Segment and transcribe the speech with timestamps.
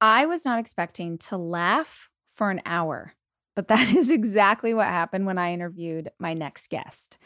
[0.00, 3.14] I was not expecting to laugh for an hour,
[3.56, 7.18] but that is exactly what happened when I interviewed my next guest.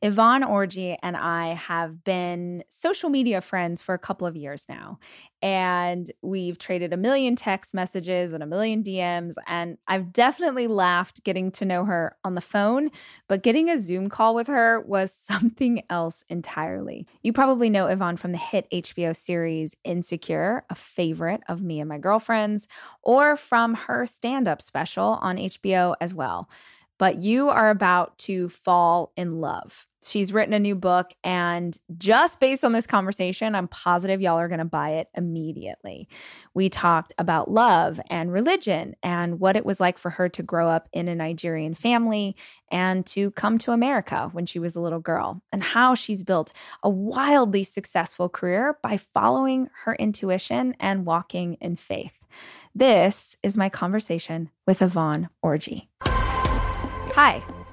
[0.00, 4.98] Yvonne Orji and I have been social media friends for a couple of years now.
[5.42, 9.34] And we've traded a million text messages and a million DMs.
[9.46, 12.90] And I've definitely laughed getting to know her on the phone,
[13.28, 17.06] but getting a Zoom call with her was something else entirely.
[17.22, 21.88] You probably know Yvonne from the hit HBO series Insecure, a favorite of me and
[21.88, 22.68] my girlfriends,
[23.02, 26.48] or from her stand up special on HBO as well
[26.98, 29.86] but you are about to fall in love.
[30.00, 34.48] She's written a new book, and just based on this conversation, I'm positive y'all are
[34.48, 36.08] going to buy it immediately.
[36.54, 40.68] We talked about love and religion and what it was like for her to grow
[40.68, 42.36] up in a Nigerian family
[42.70, 46.52] and to come to America when she was a little girl, and how she's built
[46.82, 52.12] a wildly successful career by following her intuition and walking in faith.
[52.74, 55.88] This is my conversation with Yvonne Orji.
[56.02, 57.42] Hi,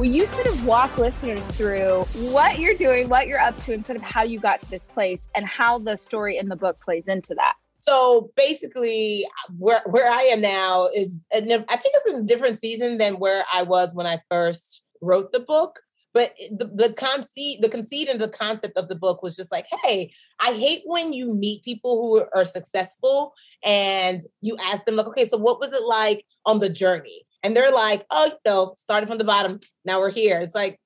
[0.00, 3.84] Will you sort of walk listeners through what you're doing, what you're up to, and
[3.84, 6.80] sort of how you got to this place and how the story in the book
[6.80, 7.52] plays into that?
[7.76, 9.26] So basically,
[9.58, 13.62] where where I am now is, I think it's a different season than where I
[13.62, 15.80] was when I first wrote the book.
[16.14, 19.66] But the, the conceit, the conceit and the concept of the book was just like,
[19.84, 25.08] hey, I hate when you meet people who are successful and you ask them, like,
[25.08, 27.26] okay, so what was it like on the journey?
[27.42, 30.40] And they're like, oh, you know, started from the bottom, now we're here.
[30.40, 30.78] It's like,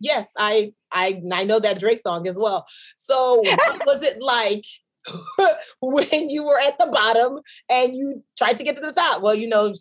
[0.00, 2.66] yes, I I I know that Drake song as well.
[2.96, 4.64] So what was it like
[5.80, 9.22] when you were at the bottom and you tried to get to the top?
[9.22, 9.74] Well, you know,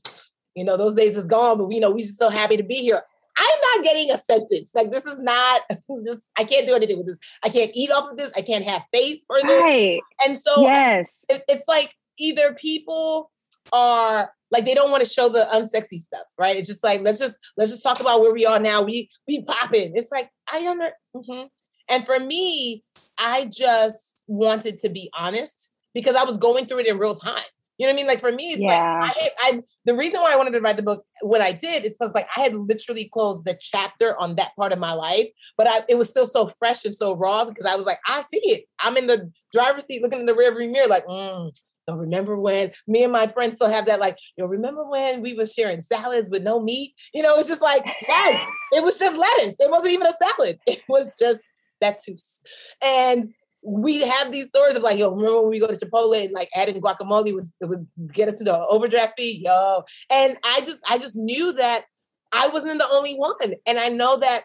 [0.55, 3.01] you know, those days is gone, but we know, we're so happy to be here.
[3.37, 4.71] I'm not getting a sentence.
[4.75, 5.61] Like this is not
[6.03, 6.17] this.
[6.37, 7.17] I can't do anything with this.
[7.43, 8.31] I can't eat off of this.
[8.35, 9.61] I can't have faith for this.
[9.61, 10.01] Right.
[10.25, 13.31] And so yes, it, it's like either people
[13.71, 16.55] are like they don't want to show the unsexy stuff, right?
[16.55, 18.81] It's just like let's just let's just talk about where we are now.
[18.81, 19.93] We we popping.
[19.95, 20.91] It's like I under.
[21.15, 21.47] Mm-hmm.
[21.89, 22.83] And for me,
[23.17, 27.41] I just wanted to be honest because I was going through it in real time.
[27.79, 28.07] You know what I mean?
[28.07, 28.99] Like for me, it's yeah.
[28.99, 31.85] like I, I the reason why I wanted to write the book when I did
[31.85, 35.29] is because like I had literally closed the chapter on that part of my life,
[35.57, 38.25] but I, it was still so fresh and so raw because I was like, I
[38.33, 38.65] see it.
[38.81, 41.51] I'm in the driver's seat looking in the rearview mirror, like, mm,
[41.89, 45.21] don't remember when me and my friends still have that, like, you know, remember when
[45.21, 46.93] we was sharing salads with no meat?
[47.13, 49.55] You know, it's just like, yes, it was just lettuce.
[49.59, 50.59] It wasn't even a salad.
[50.67, 51.41] It was just
[51.81, 52.41] lettuce.
[52.81, 56.33] And we have these stories of like, yo, remember when we go to Chipotle and
[56.33, 59.83] like adding guacamole would, would get us to the overdraft fee, yo.
[60.09, 61.85] And I just, I just knew that
[62.31, 63.55] I wasn't the only one.
[63.65, 64.43] And I know that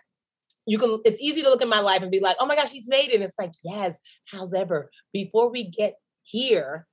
[0.66, 2.72] you can, it's easy to look at my life and be like, oh my gosh,
[2.72, 3.16] she's made it.
[3.16, 3.97] And it's like, yes,
[4.27, 4.91] how's ever.
[5.12, 6.87] Before we get here,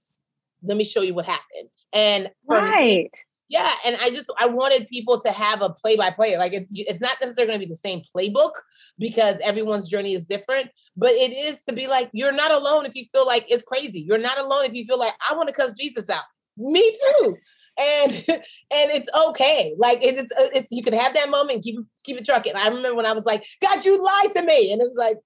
[0.63, 1.69] let me show you what happened.
[1.93, 2.81] And right.
[2.81, 3.09] Me,
[3.51, 6.37] yeah, and I just I wanted people to have a play by play.
[6.37, 8.53] Like it, it's not necessarily going to be the same playbook
[8.97, 12.95] because everyone's journey is different, but it is to be like you're not alone if
[12.95, 13.99] you feel like it's crazy.
[13.99, 16.23] You're not alone if you feel like I want to cuss Jesus out.
[16.57, 17.35] Me too.
[17.77, 18.41] And and
[18.71, 19.75] it's okay.
[19.77, 22.53] Like it's uh, it's you can have that moment and keep keep it trucking.
[22.55, 25.17] I remember when I was like, God, you lied to me, and it was like,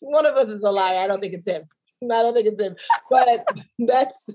[0.00, 0.98] one of us is a liar.
[0.98, 1.62] I don't think it's him.
[2.02, 2.76] I don't think it's him.
[3.10, 3.46] But
[3.78, 4.30] that's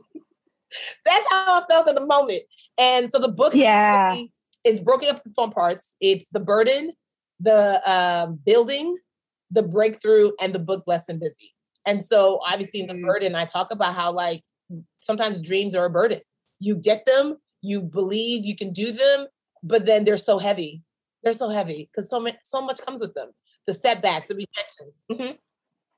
[1.06, 2.42] that's how I felt at the moment.
[2.78, 4.22] And so the book yeah.
[4.64, 5.96] is broken up into parts.
[6.02, 6.94] It's the burden,
[7.40, 8.98] the um, building,
[9.52, 11.54] the breakthrough, and the book Blessed and Busy.
[11.86, 13.06] And so obviously in the mm-hmm.
[13.06, 14.42] burden, I talk about how like
[15.00, 16.22] sometimes dreams are a burden.
[16.60, 19.28] You get them, you believe you can do them,
[19.62, 20.82] but then they're so heavy.
[21.24, 23.32] They're so heavy because so much so much comes with them.
[23.68, 25.02] The setbacks, the rejections.
[25.12, 25.36] Mm-hmm.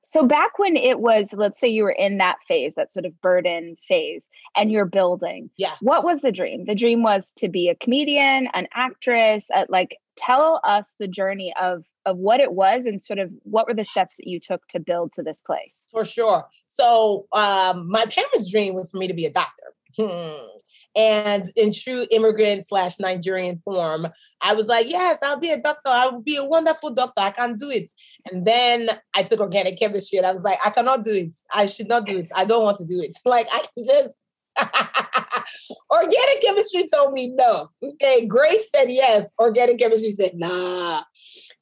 [0.05, 3.19] So back when it was, let's say you were in that phase, that sort of
[3.21, 4.23] burden phase,
[4.55, 5.49] and you're building.
[5.57, 5.73] Yeah.
[5.81, 6.65] What was the dream?
[6.65, 9.47] The dream was to be a comedian, an actress.
[9.53, 13.67] Uh, like, tell us the journey of of what it was and sort of what
[13.67, 15.87] were the steps that you took to build to this place.
[15.91, 16.45] For sure.
[16.67, 19.73] So um, my parents' dream was for me to be a doctor.
[19.97, 20.45] Hmm.
[20.95, 24.07] And in true immigrant slash Nigerian form,
[24.41, 25.89] I was like, yes, I'll be a doctor.
[25.89, 27.21] I will be a wonderful doctor.
[27.21, 27.89] I can do it.
[28.31, 31.31] And then I took organic chemistry and I was like, I cannot do it.
[31.53, 32.29] I should not do it.
[32.33, 33.15] I don't want to do it.
[33.25, 34.09] Like I just
[35.91, 37.69] organic chemistry told me no.
[37.83, 39.25] Okay, Grace said yes.
[39.39, 41.01] Organic chemistry said nah.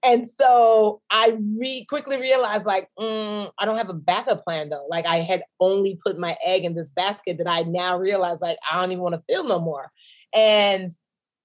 [0.06, 4.86] And so I re- quickly realized, like, mm, I don't have a backup plan though.
[4.90, 8.58] Like, I had only put my egg in this basket that I now realize, like,
[8.70, 9.92] I don't even want to feel no more.
[10.36, 10.92] And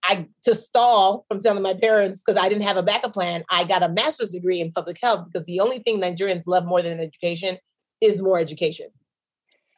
[0.04, 3.44] I to stall from telling my parents because I didn't have a backup plan.
[3.50, 6.82] I got a master's degree in public health because the only thing Nigerians love more
[6.82, 7.58] than education
[8.00, 8.88] is more education.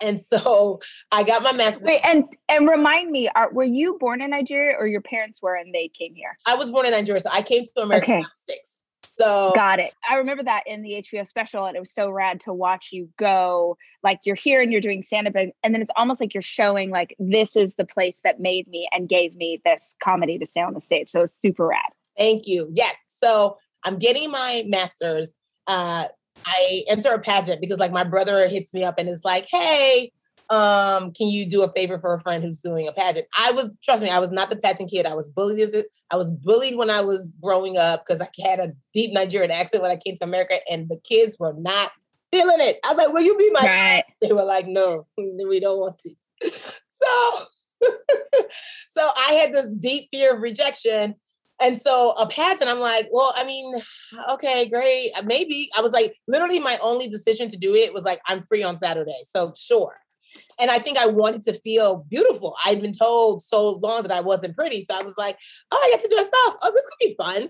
[0.03, 0.81] And so
[1.13, 1.85] I got my master's.
[1.85, 5.55] Wait, and and remind me, are, were you born in Nigeria or your parents were
[5.55, 6.37] and they came here?
[6.47, 8.25] I was born in Nigeria, so I came to America okay.
[8.49, 8.77] six.
[9.03, 9.93] So got it.
[10.09, 13.09] I remember that in the HBO special, and it was so rad to watch you
[13.19, 13.77] go.
[14.03, 16.91] Like you're here and you're doing stand up, and then it's almost like you're showing
[16.91, 20.61] like this is the place that made me and gave me this comedy to stay
[20.61, 21.11] on the stage.
[21.11, 21.91] So it was super rad.
[22.17, 22.71] Thank you.
[22.73, 22.97] Yes.
[23.09, 25.35] So I'm getting my master's.
[25.67, 26.07] Uh,
[26.47, 30.13] I enter a pageant because like my brother hits me up and is like, "Hey,
[30.49, 33.71] um, can you do a favor for a friend who's doing a pageant?" I was,
[33.83, 35.07] trust me, I was not the pageant kid.
[35.07, 35.87] I was bullied as it.
[36.11, 39.83] I was bullied when I was growing up because I had a deep Nigerian accent
[39.83, 41.93] when I came to America, and the kids were not
[42.33, 42.79] feeling it.
[42.85, 44.05] I was like, "Will you be my?" Right.
[44.21, 46.11] They were like, "No, we don't want to."
[46.51, 47.45] so,
[48.93, 51.15] so I had this deep fear of rejection
[51.61, 53.73] and so a pageant, I'm like, well, I mean,
[54.31, 55.13] okay, great.
[55.17, 58.45] Uh, maybe I was like, literally, my only decision to do it was like, I'm
[58.47, 59.23] free on Saturday.
[59.25, 59.97] So sure.
[60.61, 62.55] And I think I wanted to feel beautiful.
[62.65, 64.87] I'd been told so long that I wasn't pretty.
[64.89, 65.37] So I was like,
[65.71, 66.57] oh, I get to do a stuff.
[66.63, 67.49] Oh, this could be fun.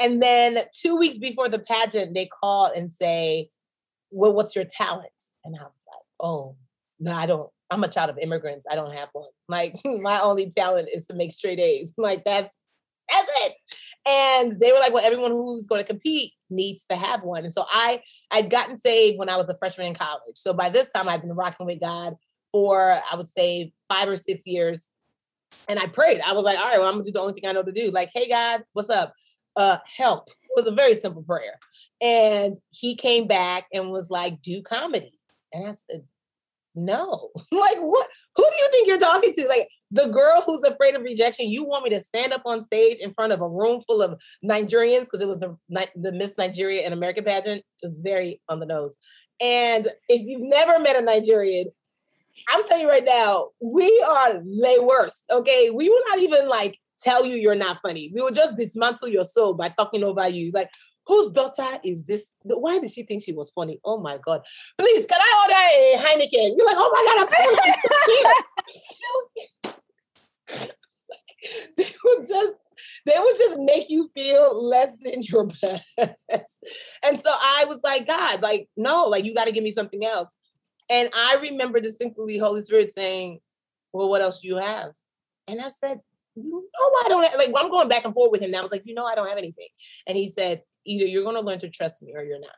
[0.00, 3.48] And then two weeks before the pageant, they call and say,
[4.10, 5.08] well, what's your talent?
[5.44, 6.56] And I was like, oh,
[7.00, 7.48] no, I don't.
[7.70, 8.66] I'm a child of immigrants.
[8.70, 9.28] I don't have one.
[9.48, 11.92] Like my only talent is to make straight A's.
[11.96, 12.52] Like that's
[13.10, 13.54] it.
[14.06, 17.44] And they were like, well, everyone who's going to compete needs to have one.
[17.44, 20.36] And so I I'd gotten saved when I was a freshman in college.
[20.36, 22.16] So by this time I've been rocking with God
[22.52, 24.88] for I would say five or six years.
[25.68, 26.20] And I prayed.
[26.20, 27.72] I was like, all right, well, I'm gonna do the only thing I know to
[27.72, 27.90] do.
[27.90, 29.12] Like, hey God, what's up?
[29.56, 30.28] Uh help.
[30.28, 31.58] It was a very simple prayer.
[32.00, 35.12] And he came back and was like, do comedy.
[35.52, 36.04] And I said,
[36.74, 37.30] no.
[37.52, 38.08] like what
[38.38, 39.48] who do you think you're talking to?
[39.48, 42.98] Like the girl who's afraid of rejection, you want me to stand up on stage
[43.00, 45.56] in front of a room full of Nigerians because it was the,
[45.96, 47.64] the Miss Nigeria and America pageant.
[47.82, 48.96] It's very on the nose.
[49.40, 51.66] And if you've never met a Nigerian,
[52.48, 55.24] I'm telling you right now, we are lay worst.
[55.30, 58.12] Okay, we will not even like tell you you're not funny.
[58.14, 60.52] We will just dismantle your soul by talking over you.
[60.52, 60.70] Like,
[61.08, 62.34] whose daughter is this?
[62.44, 63.80] Why did she think she was funny?
[63.84, 64.42] Oh my god!
[64.78, 66.54] Please, can I order a Heineken?
[66.56, 67.28] You're like, oh my god, I'm
[71.76, 72.54] they would just
[73.06, 75.84] they would just make you feel less than your best.
[77.04, 80.04] And so I was like, God, like, no, like you got to give me something
[80.04, 80.32] else.
[80.90, 83.40] And I remember distinctly Holy Spirit saying,
[83.92, 84.92] Well, what else do you have?
[85.46, 86.00] And I said,
[86.34, 88.48] You know, I don't have, like, I'm going back and forth with him.
[88.48, 89.68] And I was like, You know, I don't have anything.
[90.06, 92.56] And he said, Either you're going to learn to trust me or you're not.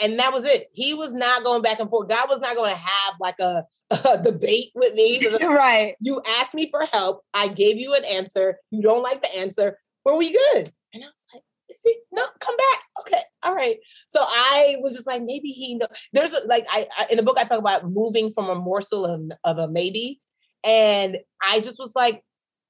[0.00, 0.68] And that was it.
[0.72, 2.08] He was not going back and forth.
[2.08, 3.64] God was not going to have like a,
[4.08, 5.20] a debate with me.
[5.40, 5.94] right.
[6.00, 7.22] You asked me for help.
[7.34, 8.58] I gave you an answer.
[8.70, 9.78] You don't like the answer.
[10.04, 10.72] Were we good?
[10.92, 11.42] And I was like,
[11.76, 12.78] see, no, come back.
[13.00, 13.78] Okay, all right.
[14.08, 15.86] So I was just like, maybe he know.
[16.12, 19.06] There's a, like I, I in the book I talk about moving from a morsel
[19.06, 20.20] of, of a maybe,
[20.64, 22.22] and I just was like,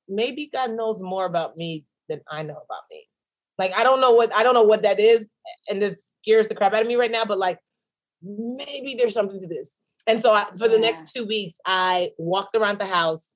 [0.09, 3.07] maybe God knows more about me than I know about me.
[3.61, 5.27] Like I don't know what I don't know what that is,
[5.69, 7.25] and this scares the crap out of me right now.
[7.25, 7.59] But like
[8.23, 9.77] maybe there's something to this.
[10.07, 10.91] And so I, for the yeah.
[10.91, 13.33] next two weeks, I walked around the house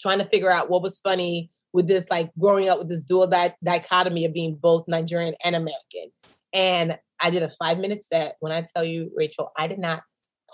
[0.00, 3.26] trying to figure out what was funny with this, like growing up with this dual
[3.26, 6.12] di- dichotomy of being both Nigerian and American.
[6.52, 8.36] And I did a five minute set.
[8.40, 10.02] When I tell you, Rachel, I did not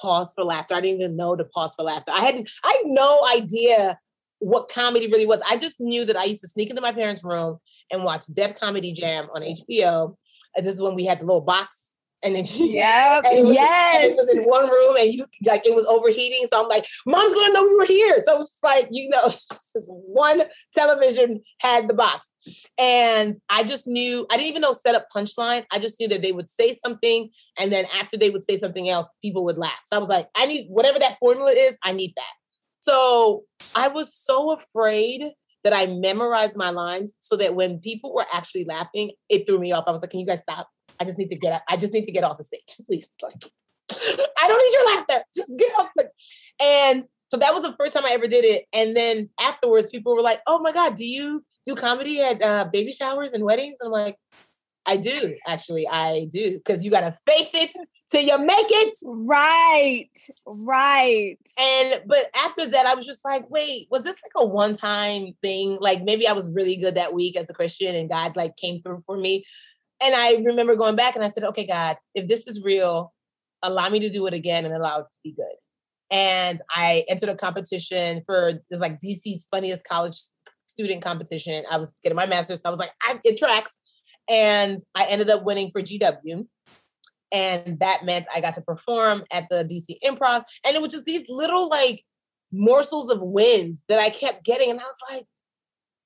[0.00, 0.74] pause for laughter.
[0.74, 2.12] I didn't even know to pause for laughter.
[2.12, 3.98] I hadn't, I had no idea
[4.38, 5.40] what comedy really was.
[5.48, 7.58] I just knew that I used to sneak into my parents' room
[7.90, 10.16] and watch Def Comedy Jam on HBO.
[10.56, 13.24] And this is when we had the little box And then yep.
[13.24, 14.04] and it was, yes.
[14.04, 16.46] it was in one room and you like it was overheating.
[16.50, 18.22] So I'm like, mom's gonna know we were here.
[18.24, 19.32] So it was like, you know,
[19.74, 20.42] one
[20.74, 22.30] television had the box.
[22.78, 25.64] And I just knew, I didn't even know set up punchline.
[25.72, 27.30] I just knew that they would say something.
[27.58, 29.80] And then after they would say something else, people would laugh.
[29.84, 32.22] So I was like, I need whatever that formula is, I need that.
[32.80, 35.32] So I was so afraid
[35.66, 39.72] that I memorized my lines so that when people were actually laughing, it threw me
[39.72, 39.82] off.
[39.88, 40.68] I was like, can you guys stop?
[41.00, 43.08] I just need to get I just need to get off the stage, please.
[43.20, 43.34] Like,
[43.90, 45.24] I don't need your laughter.
[45.34, 46.08] Just get off the
[46.62, 48.66] and so that was the first time I ever did it.
[48.72, 52.66] And then afterwards, people were like, "Oh my god, do you do comedy at uh,
[52.72, 54.16] baby showers and weddings?" And I'm like,
[54.86, 57.74] "I do, actually, I do, because you gotta fake it
[58.10, 60.10] till you make it." Right,
[60.46, 61.38] right.
[61.58, 65.34] And but after that, I was just like, "Wait, was this like a one time
[65.42, 65.78] thing?
[65.80, 68.82] Like maybe I was really good that week as a Christian, and God like came
[68.82, 69.44] through for me."
[70.02, 73.12] And I remember going back and I said, "Okay, God, if this is real,
[73.62, 75.56] allow me to do it again and allow it to be good."
[76.10, 80.16] and I entered a competition for this like DC's funniest college
[80.66, 81.64] student competition.
[81.70, 83.78] I was getting my master's, so I was like, I, it tracks,
[84.28, 86.46] and I ended up winning for GW.
[87.32, 91.06] And that meant I got to perform at the DC Improv, and it was just
[91.06, 92.04] these little like
[92.52, 95.26] morsels of wins that I kept getting, and I was like,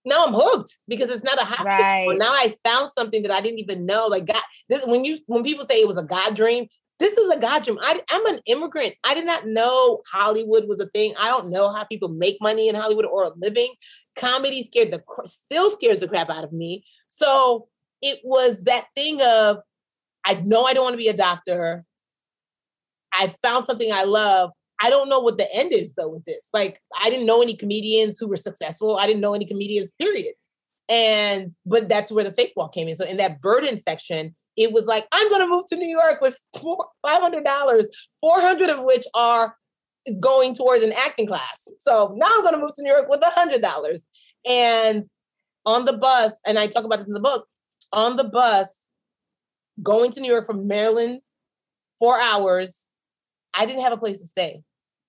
[0.05, 1.69] now I'm hooked because it's not a hobby.
[1.69, 2.19] Right.
[2.19, 4.07] Now I found something that I didn't even know.
[4.07, 6.67] Like God, this when you when people say it was a God dream,
[6.99, 7.79] this is a God dream.
[7.81, 8.95] I, am an immigrant.
[9.05, 11.15] I did not know Hollywood was a thing.
[11.19, 13.75] I don't know how people make money in Hollywood or a living.
[14.17, 16.85] Comedy scared the still scares the crap out of me.
[17.09, 17.69] So
[18.02, 19.59] it was that thing of
[20.25, 21.85] I know I don't want to be a doctor.
[23.12, 24.50] I found something I love.
[24.83, 26.49] I don't know what the end is though with this.
[26.52, 28.97] Like I didn't know any comedians who were successful.
[28.97, 30.35] I didn't know any comedians, period.
[30.88, 32.97] And but that's where the faith walk came in.
[32.97, 36.21] So in that burden section, it was like, I'm going to move to New York
[36.21, 37.85] with $500,
[38.21, 39.57] 400 of which are
[40.19, 41.69] going towards an acting class.
[41.78, 44.00] So now I'm going to move to New York with a $100.
[44.47, 45.07] And
[45.66, 47.47] on the bus, and I talk about this in the book,
[47.93, 48.69] on the bus,
[49.83, 51.23] going to New York from Maryland,
[51.99, 52.89] four hours,
[53.55, 54.63] I didn't have a place to stay.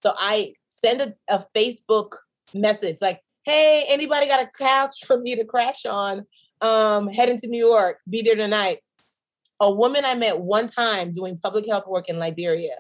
[0.04, 2.16] So I send a, a Facebook
[2.54, 6.26] message like, hey, anybody got a couch for me to crash on?
[6.62, 8.80] Um, heading to New York, be there tonight
[9.62, 12.78] a woman I met one time doing public health work in Liberia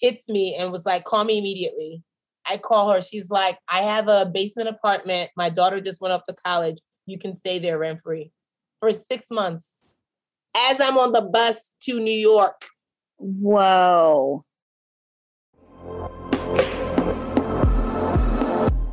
[0.00, 2.02] hits me and was like, call me immediately.
[2.44, 3.00] I call her.
[3.00, 5.30] She's like, I have a basement apartment.
[5.36, 6.78] My daughter just went off to college.
[7.06, 8.32] You can stay there rent free
[8.86, 9.80] for six months.
[10.56, 12.66] As I'm on the bus to New York.
[13.16, 14.44] Whoa.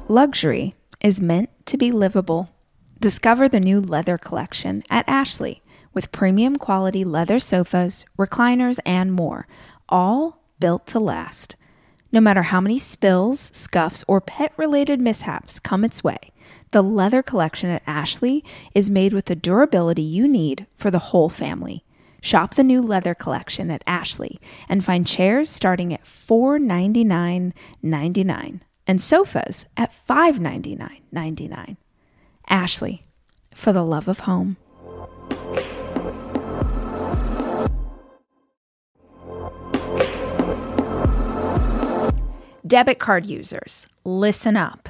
[0.08, 2.50] Luxury is meant to be livable.
[3.00, 5.62] Discover the new leather collection at Ashley
[5.94, 9.48] with premium quality leather sofas, recliners, and more,
[9.88, 11.56] all built to last.
[12.12, 16.32] No matter how many spills, scuffs, or pet related mishaps come its way,
[16.74, 21.30] the leather collection at Ashley is made with the durability you need for the whole
[21.30, 21.86] family.
[22.20, 29.68] Shop the new leather collection at Ashley and find chairs starting at $499.99 and sofas
[29.77, 31.77] at $599.99.
[32.50, 33.06] Ashley,
[33.53, 34.58] for the love of home.
[42.65, 44.89] Debit card users, listen up.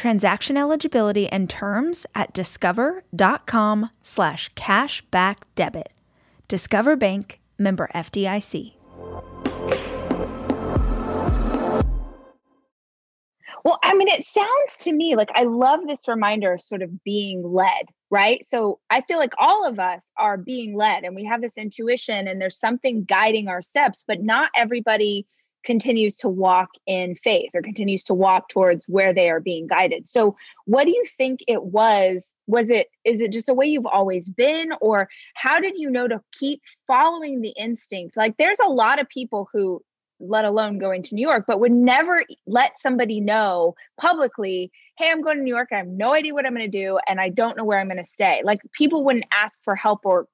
[0.00, 5.92] Transaction eligibility and terms at discover.com slash cashback debit.
[6.48, 8.72] Discover Bank, member FDIC.
[13.62, 17.04] Well, I mean, it sounds to me like I love this reminder of sort of
[17.04, 18.42] being led, right?
[18.42, 22.26] So I feel like all of us are being led and we have this intuition
[22.26, 25.26] and there's something guiding our steps, but not everybody
[25.64, 30.08] continues to walk in faith or continues to walk towards where they are being guided.
[30.08, 32.34] So, what do you think it was?
[32.46, 36.08] Was it is it just a way you've always been or how did you know
[36.08, 38.16] to keep following the instinct?
[38.16, 39.82] Like there's a lot of people who
[40.20, 45.22] let alone going to New York, but would never let somebody know publicly, hey, I'm
[45.22, 45.70] going to New York.
[45.72, 47.88] I have no idea what I'm going to do and I don't know where I'm
[47.88, 48.42] going to stay.
[48.44, 50.26] Like people wouldn't ask for help or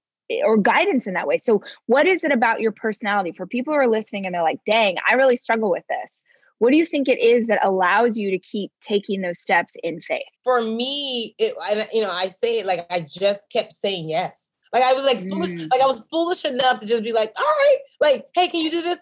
[0.45, 1.38] or guidance in that way.
[1.38, 4.61] So, what is it about your personality for people who are listening and they're like,
[4.66, 6.23] dang, I really struggle with this?
[6.59, 10.00] What do you think it is that allows you to keep taking those steps in
[10.00, 10.23] faith?
[10.42, 14.49] For me, it, I, you know, I say it like I just kept saying yes.
[14.73, 15.68] Like I was like foolish, mm.
[15.71, 18.71] like I was foolish enough to just be like, all right, like, hey, can you
[18.71, 18.99] do this?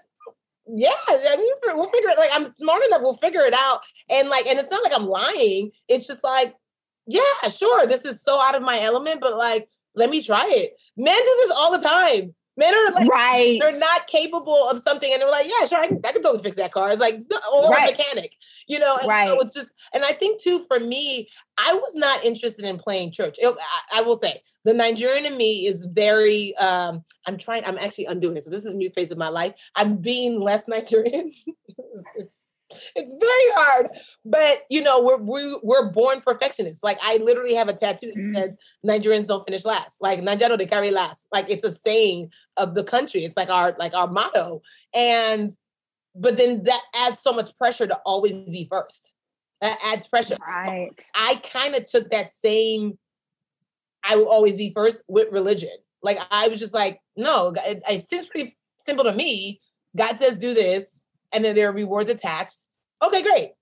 [0.66, 2.18] Yeah, I mean, we'll figure it.
[2.18, 3.80] Like I'm smart enough, we'll figure it out.
[4.10, 5.70] And like, and it's not like I'm lying.
[5.88, 6.54] It's just like,
[7.06, 10.76] yeah, sure, this is so out of my element, but like, let me try it.
[10.96, 12.34] Men do this all the time.
[12.56, 13.58] Men are like, right.
[13.60, 16.42] they're not capable of something, and they're like, yeah, sure, I can, I can totally
[16.42, 16.90] fix that car.
[16.90, 17.20] It's like,
[17.52, 17.88] or right.
[17.88, 18.36] a mechanic,
[18.68, 18.96] you know.
[18.96, 19.26] And right.
[19.26, 23.10] So it's just, and I think too, for me, I was not interested in playing
[23.10, 23.38] church.
[23.40, 23.52] It,
[23.92, 26.56] I, I, will say, the Nigerian in me is very.
[26.58, 27.64] um I'm trying.
[27.64, 28.44] I'm actually undoing it.
[28.44, 29.54] So this is a new phase of my life.
[29.74, 31.32] I'm being less Nigerian.
[32.14, 32.40] it's
[32.96, 33.90] it's very hard.
[34.24, 36.82] But you know, we're we, we're born perfectionists.
[36.82, 38.34] Like I literally have a tattoo that mm.
[38.34, 38.56] says
[38.86, 40.00] Nigerians don't finish last.
[40.00, 41.26] Like Naija no dey carry last.
[41.32, 43.24] Like it's a saying of the country.
[43.24, 44.62] It's like our like our motto.
[44.94, 45.52] And
[46.14, 49.14] but then that adds so much pressure to always be first.
[49.60, 50.36] That adds pressure.
[50.46, 50.90] Right.
[51.14, 52.98] I kind of took that same
[54.04, 55.70] I will always be first with religion.
[56.02, 59.60] Like I was just like, no, it, it seems pretty simple to me.
[59.96, 60.84] God says do this
[61.32, 62.66] and then there are rewards attached.
[63.02, 63.52] Okay, great.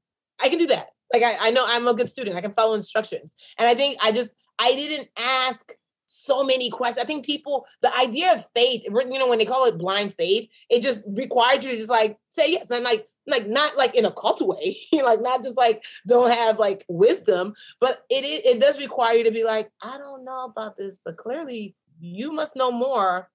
[0.41, 0.89] I can do that.
[1.13, 2.37] Like I, I know I'm a good student.
[2.37, 3.35] I can follow instructions.
[3.59, 5.75] And I think I just I didn't ask
[6.07, 7.03] so many questions.
[7.03, 10.49] I think people, the idea of faith, you know, when they call it blind faith,
[10.69, 12.71] it just required you to just like say yes.
[12.71, 16.59] And like, like not like in a cult way, like not just like don't have
[16.59, 20.77] like wisdom, but it it does require you to be like, I don't know about
[20.77, 23.29] this, but clearly you must know more.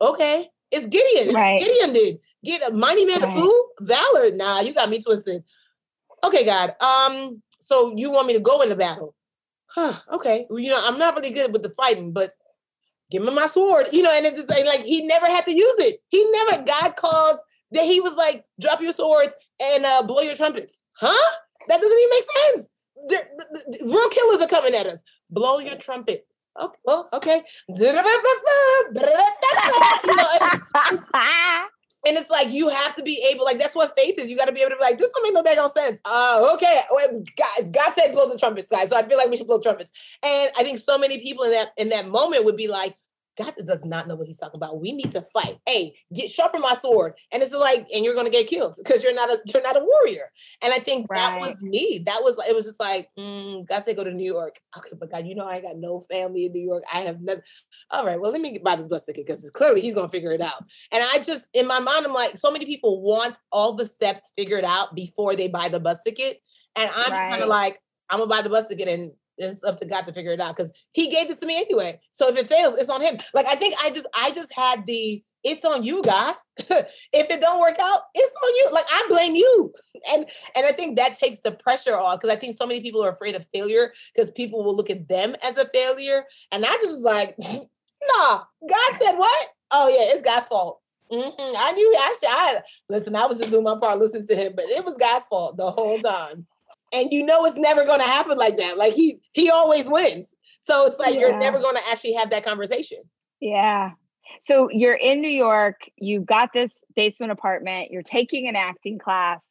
[0.00, 1.34] Okay, it's Gideon.
[1.34, 1.58] Right.
[1.58, 2.18] Gideon did.
[2.44, 3.28] Get a mighty man right.
[3.28, 3.68] of who?
[3.80, 4.30] Valor.
[4.34, 5.42] Nah, you got me twisted.
[6.24, 6.74] Okay, God.
[6.80, 9.14] Um, so you want me to go in the battle?
[9.66, 10.46] Huh, okay.
[10.48, 12.30] Well, you know, I'm not really good with the fighting, but
[13.10, 13.88] give me my sword.
[13.92, 16.00] You know, and it's just like he never had to use it.
[16.08, 17.40] He never God calls
[17.72, 20.80] that he was like, drop your swords and uh, blow your trumpets.
[20.92, 21.36] Huh?
[21.68, 22.68] That doesn't even make sense.
[23.08, 24.98] The, the, the, real killers are coming at us.
[25.30, 26.26] Blow your trumpet.
[26.60, 27.42] Okay, well, okay.
[32.06, 34.30] and it's like you have to be able, like that's what faith is.
[34.30, 35.98] You got to be able to be like, this don't make no daggone sense.
[36.04, 36.80] Uh, okay,
[37.36, 38.88] God, God said blow the trumpets, guys.
[38.88, 39.92] So I feel like we should blow trumpets.
[40.22, 42.96] And I think so many people in that in that moment would be like,
[43.38, 44.80] God does not know what he's talking about.
[44.80, 45.58] We need to fight.
[45.66, 47.14] Hey, get sharpen my sword.
[47.32, 49.84] And it's like, and you're gonna get killed because you're not a you're not a
[49.84, 50.30] warrior.
[50.60, 51.18] And I think right.
[51.18, 52.02] that was me.
[52.04, 54.56] That was it was just like, mm, God said go to New York.
[54.76, 56.82] Okay, but God, you know I got no family in New York.
[56.92, 57.42] I have nothing.
[57.90, 60.40] All right, well, let me buy this bus ticket because clearly he's gonna figure it
[60.40, 60.64] out.
[60.90, 64.32] And I just in my mind, I'm like, so many people want all the steps
[64.36, 66.40] figured out before they buy the bus ticket.
[66.76, 67.30] And I'm right.
[67.30, 70.12] kind of like, I'm gonna buy the bus ticket and it's up to God to
[70.12, 72.00] figure it out because He gave this to me anyway.
[72.12, 73.18] So if it fails, it's on Him.
[73.34, 76.34] Like I think I just I just had the it's on you, God.
[76.58, 78.68] if it don't work out, it's on you.
[78.72, 79.72] Like I blame you.
[80.12, 83.04] And and I think that takes the pressure off because I think so many people
[83.04, 86.24] are afraid of failure because people will look at them as a failure.
[86.52, 89.48] And I just was like, nah, God said what?
[89.72, 90.80] Oh yeah, it's God's fault.
[91.10, 91.54] Mm-hmm.
[91.56, 92.28] I knew I should.
[92.30, 95.26] I, listen, I was just doing my part listening to him, but it was God's
[95.26, 96.46] fault the whole time
[96.92, 98.78] and you know it's never going to happen like that.
[98.78, 100.26] Like he he always wins.
[100.62, 101.20] So it's like yeah.
[101.20, 102.98] you're never going to actually have that conversation.
[103.40, 103.92] Yeah.
[104.44, 109.44] So you're in New York, you got this basement apartment, you're taking an acting class,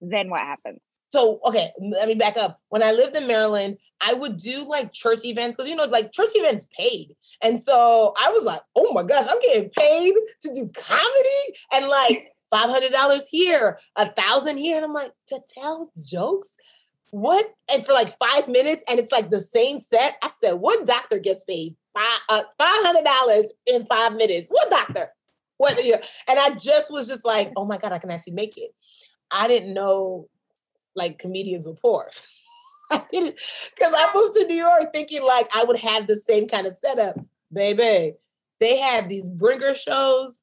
[0.00, 0.80] then what happens?
[1.10, 2.58] So, okay, let me back up.
[2.70, 6.12] When I lived in Maryland, I would do like church events because, you know, like
[6.12, 7.14] church events paid.
[7.40, 11.86] And so I was like, oh my gosh, I'm getting paid to do comedy and
[11.86, 14.76] like $500 here, a thousand here.
[14.76, 16.48] And I'm like, to tell jokes?
[17.14, 17.54] What?
[17.72, 20.16] And for like five minutes, and it's like the same set.
[20.20, 24.48] I said, what doctor gets paid five uh, hundred dollars in five minutes?
[24.50, 25.10] What doctor?
[25.56, 25.94] What you?
[26.28, 28.74] And I just was just like, oh my god, I can actually make it.
[29.30, 30.28] I didn't know
[30.96, 32.10] like comedians were poor.
[32.90, 36.66] I because I moved to New York thinking like I would have the same kind
[36.66, 37.16] of setup,
[37.52, 38.14] baby.
[38.58, 40.40] They had these bringer shows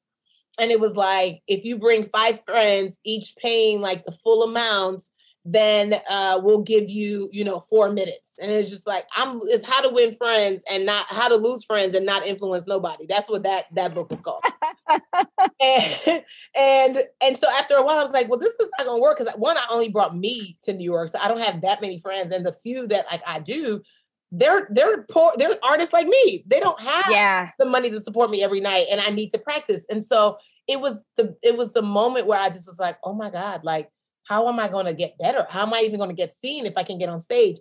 [0.58, 5.02] and it was like if you bring five friends each paying like the full amount
[5.44, 8.32] then uh, we'll give you, you know, four minutes.
[8.40, 9.40] And it's just like I'm.
[9.44, 13.06] It's how to win friends and not how to lose friends and not influence nobody.
[13.06, 14.44] That's what that that book is called.
[15.60, 16.22] and
[16.56, 19.18] and and so after a while, I was like, well, this is not gonna work
[19.18, 21.98] because one, I only brought me to New York, so I don't have that many
[21.98, 23.82] friends, and the few that like I do.
[24.34, 25.30] They're they're poor.
[25.36, 26.42] They're artists like me.
[26.46, 27.50] They don't have yeah.
[27.58, 29.84] the money to support me every night, and I need to practice.
[29.90, 33.12] And so it was the it was the moment where I just was like, oh
[33.12, 33.90] my god, like
[34.24, 35.46] how am I going to get better?
[35.48, 37.58] How am I even going to get seen if I can get on stage?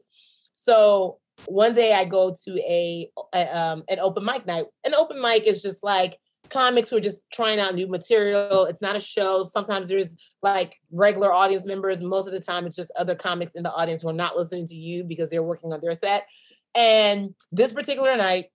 [0.54, 4.66] So one day I go to a, a um, an open mic night.
[4.86, 6.18] An open mic is just like
[6.50, 8.66] comics who are just trying out new material.
[8.66, 9.44] It's not a show.
[9.44, 12.02] Sometimes there's like regular audience members.
[12.02, 14.68] Most of the time, it's just other comics in the audience who are not listening
[14.68, 16.28] to you because they're working on their set.
[16.76, 18.46] And this particular night,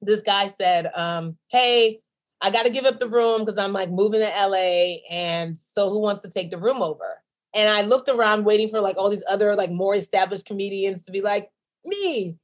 [0.00, 2.00] this guy said, um, Hey,
[2.40, 4.96] I got to give up the room because I'm like moving to LA.
[5.10, 7.21] And so who wants to take the room over?
[7.54, 11.12] And I looked around waiting for like all these other like more established comedians to
[11.12, 11.50] be like,
[11.84, 12.36] me.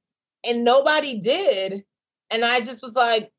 [0.44, 1.84] And nobody did.
[2.30, 3.32] And I just was like,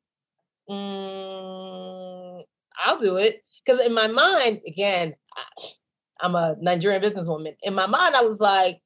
[0.68, 2.42] mm,
[2.78, 3.42] I'll do it.
[3.64, 5.14] Because in my mind, again,
[6.20, 7.56] I'm a Nigerian businesswoman.
[7.62, 8.80] In my mind, I was like,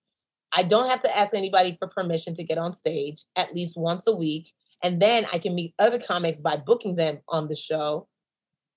[0.53, 4.07] I don't have to ask anybody for permission to get on stage at least once
[4.07, 4.53] a week.
[4.83, 8.09] And then I can meet other comics by booking them on the show.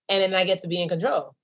[0.09, 1.35] And then I get to be in control.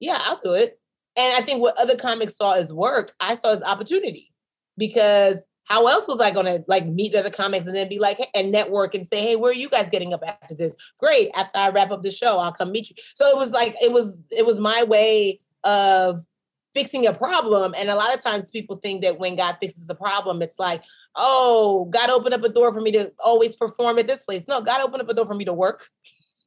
[0.00, 0.79] Yeah, I'll do it.
[1.16, 4.32] And I think what other comics saw as work, I saw as opportunity
[4.78, 5.36] because
[5.70, 8.50] how else was I going to like meet other comics and then be like and
[8.50, 10.74] network and say, hey, where are you guys getting up after this?
[10.98, 11.30] Great.
[11.34, 12.96] After I wrap up the show, I'll come meet you.
[13.14, 16.24] So it was like it was it was my way of
[16.74, 17.74] fixing a problem.
[17.78, 20.82] And a lot of times people think that when God fixes a problem, it's like,
[21.16, 24.46] oh, God opened up a door for me to always perform at this place.
[24.48, 25.88] No, God opened up a door for me to work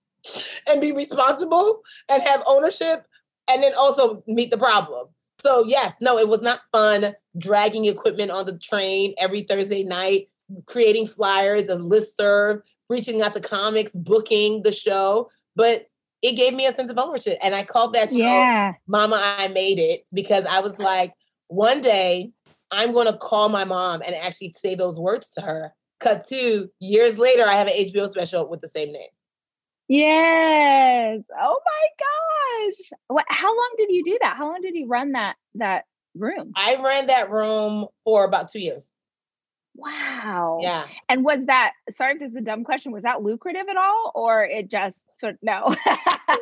[0.67, 3.06] and be responsible and have ownership
[3.49, 5.08] and then also meet the problem.
[5.39, 10.29] So yes, no, it was not fun dragging equipment on the train every Thursday night,
[10.65, 15.29] creating flyers and list serve, reaching out to comics, booking the show.
[15.56, 15.88] But
[16.21, 17.38] it gave me a sense of ownership.
[17.41, 18.73] And I called that show yeah.
[18.88, 21.13] Mama, I Made It because I was like,
[21.47, 22.32] one day
[22.71, 25.73] I'm going to call my mom and actually say those words to her.
[25.99, 29.10] Cut to years later, I have an HBO special with the same name.
[29.88, 31.22] Yes.
[31.39, 32.91] Oh my gosh.
[33.08, 34.38] What how long did you do that?
[34.38, 36.54] How long did you run that that room?
[36.56, 38.91] I ran that room for about 2 years.
[39.76, 40.60] Wow.
[40.62, 40.86] Yeah.
[41.10, 44.12] And was that sorry if this is a dumb question, was that lucrative at all
[44.13, 45.76] or it just sort of no?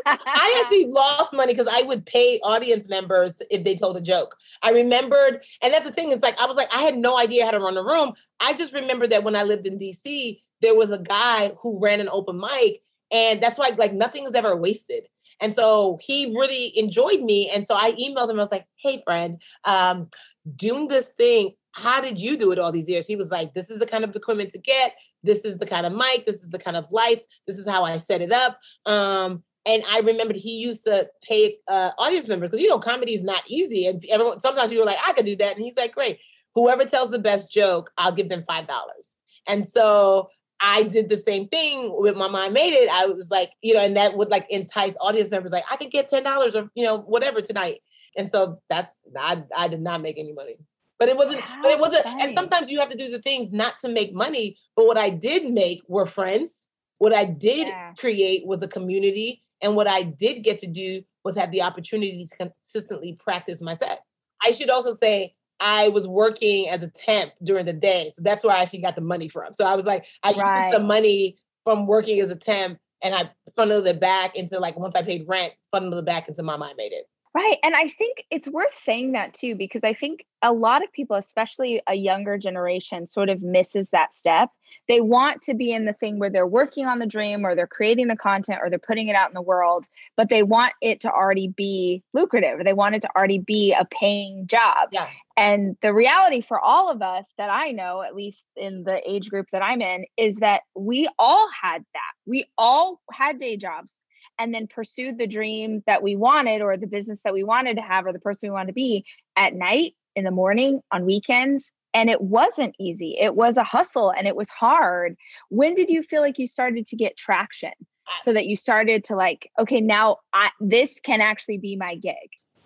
[0.06, 4.36] I actually lost money because I would pay audience members if they told a joke.
[4.64, 7.46] I remembered, and that's the thing, it's like I was like, I had no idea
[7.46, 8.14] how to run a room.
[8.42, 12.02] I just remembered that when I lived in DC, there was a guy who ran
[12.02, 15.08] an open mic and that's why like nothing is ever wasted.
[15.42, 17.50] And so he really enjoyed me.
[17.50, 18.40] And so I emailed him.
[18.40, 20.08] I was like, hey, friend, um,
[20.56, 23.08] doing this thing, how did you do it all these years?
[23.08, 24.94] He was like, this is the kind of equipment to get.
[25.24, 26.26] This is the kind of mic.
[26.26, 27.26] This is the kind of lights.
[27.48, 28.60] This is how I set it up.
[28.86, 33.14] Um, and I remembered he used to pay uh, audience members because you know comedy
[33.14, 35.78] is not easy, and everyone sometimes people are like, I could do that, and he's
[35.78, 36.20] like, great.
[36.56, 39.12] Whoever tells the best joke, I'll give them five dollars.
[39.48, 40.30] And so
[40.62, 42.90] I did the same thing with Mama I Made It.
[42.92, 45.92] I was like, you know, and that would like entice audience members, like, I could
[45.92, 47.82] get ten dollars or you know, whatever tonight.
[48.18, 50.58] And so that's I I did not make any money.
[51.00, 52.22] But it wasn't, How but it wasn't, funny.
[52.22, 54.56] and sometimes you have to do the things not to make money.
[54.76, 56.68] But what I did make were friends.
[57.00, 57.94] What I did yeah.
[57.98, 59.42] create was a community.
[59.64, 63.74] And what I did get to do was have the opportunity to consistently practice my
[63.74, 64.04] set.
[64.46, 68.12] I should also say I was working as a temp during the day.
[68.14, 69.54] So that's where I actually got the money from.
[69.54, 70.66] So I was like, I right.
[70.66, 74.78] used the money from working as a temp and I funneled it back into like
[74.78, 77.06] once I paid rent, funneled it back into Mama I Made It.
[77.34, 77.56] Right.
[77.64, 81.16] And I think it's worth saying that too, because I think a lot of people,
[81.16, 84.50] especially a younger generation, sort of misses that step.
[84.90, 87.68] They want to be in the thing where they're working on the dream or they're
[87.68, 91.00] creating the content or they're putting it out in the world, but they want it
[91.02, 92.60] to already be lucrative.
[92.60, 94.90] or They want it to already be a paying job.
[94.92, 95.08] Yeah.
[95.38, 99.30] And the reality for all of us that I know, at least in the age
[99.30, 102.12] group that I'm in, is that we all had that.
[102.26, 103.96] We all had day jobs
[104.42, 107.84] and then pursued the dream that we wanted or the business that we wanted to
[107.84, 111.72] have or the person we wanted to be at night, in the morning, on weekends.
[111.94, 113.18] And it wasn't easy.
[113.20, 115.16] It was a hustle and it was hard.
[115.50, 117.74] When did you feel like you started to get traction
[118.22, 122.16] so that you started to like, okay, now I, this can actually be my gig?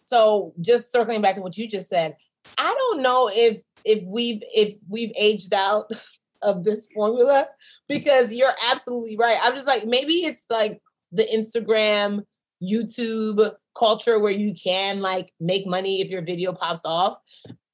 [0.05, 2.15] So just circling back to what you just said,
[2.57, 5.91] I don't know if if we've if we've aged out
[6.41, 7.47] of this formula
[7.89, 9.37] because you're absolutely right.
[9.41, 10.79] I'm just like maybe it's like
[11.15, 12.23] the Instagram,
[12.61, 17.17] YouTube culture where you can like make money if your video pops off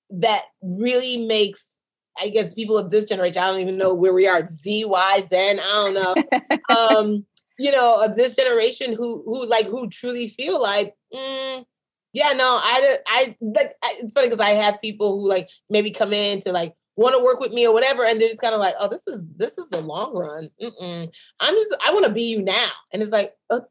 [0.10, 1.77] that really makes
[2.21, 5.23] I guess people of this generation, I don't even know where we are, Z, Y,
[5.30, 6.58] Zen, I don't know.
[6.77, 7.25] um,
[7.58, 11.65] you know, of this generation who who like who truly feel like, mm,
[12.13, 16.12] yeah, no, I I like it's funny because I have people who like maybe come
[16.12, 18.60] in to like want to work with me or whatever, and they're just kind of
[18.60, 20.50] like, oh, this is this is the long run.
[20.62, 21.12] Mm-mm.
[21.40, 23.62] I'm just I want to be you now, and it's like, uh,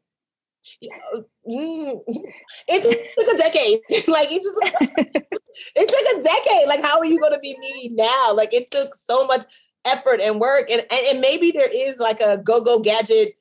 [1.47, 2.01] mm,
[2.67, 3.79] it took a decade.
[4.07, 4.57] like it just
[5.75, 6.67] it took a decade.
[6.67, 8.33] Like how are you going to be me now?
[8.33, 9.45] Like it took so much
[9.85, 10.69] effort and work.
[10.69, 13.35] And, and, and maybe there is like a go-go gadget,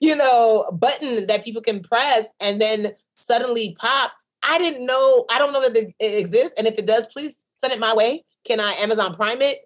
[0.00, 4.12] you know, button that people can press and then suddenly pop.
[4.42, 6.54] I didn't know, I don't know that it exists.
[6.58, 8.24] And if it does, please send it my way.
[8.48, 9.58] Can I Amazon Prime it?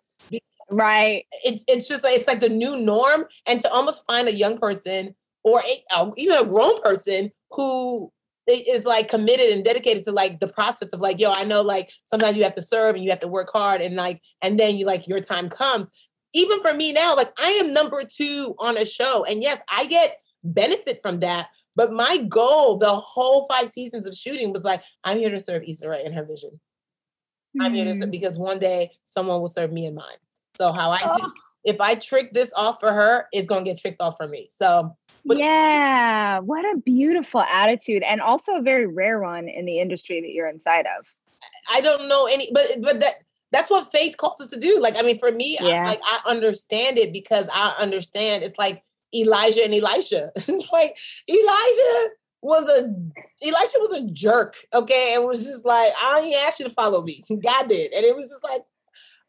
[0.70, 1.24] Right.
[1.44, 3.26] It's it's just like it's like the new norm.
[3.46, 5.14] And to almost find a young person
[5.44, 8.10] or a, even a grown person who
[8.48, 11.92] is like committed and dedicated to like the process of like, yo, I know like
[12.06, 14.76] sometimes you have to serve and you have to work hard and like, and then
[14.76, 15.90] you like your time comes.
[16.34, 19.24] Even for me now, like I am number two on a show.
[19.24, 21.48] And yes, I get benefit from that.
[21.76, 25.62] But my goal, the whole five seasons of shooting was like, I'm here to serve
[25.66, 26.60] Issa Rae in her vision.
[27.60, 30.16] I'm here to because one day someone will serve me in mine.
[30.56, 31.32] So how I oh.
[31.64, 34.48] if I trick this off for her, it's gonna get tricked off for me.
[34.52, 39.78] So but yeah, what a beautiful attitude, and also a very rare one in the
[39.78, 41.06] industry that you're inside of.
[41.72, 43.16] I don't know any, but but that
[43.52, 44.80] that's what faith calls us to do.
[44.80, 45.82] Like, I mean, for me, yeah.
[45.82, 48.82] I, like I understand it because I understand it's like
[49.14, 50.32] Elijah and Elisha.
[50.72, 52.10] like Elijah
[52.42, 52.92] was a
[53.42, 57.02] Elisha was a jerk, okay, it was just like, I ain't asked you to follow
[57.02, 57.24] me.
[57.42, 58.62] God did, and it was just like,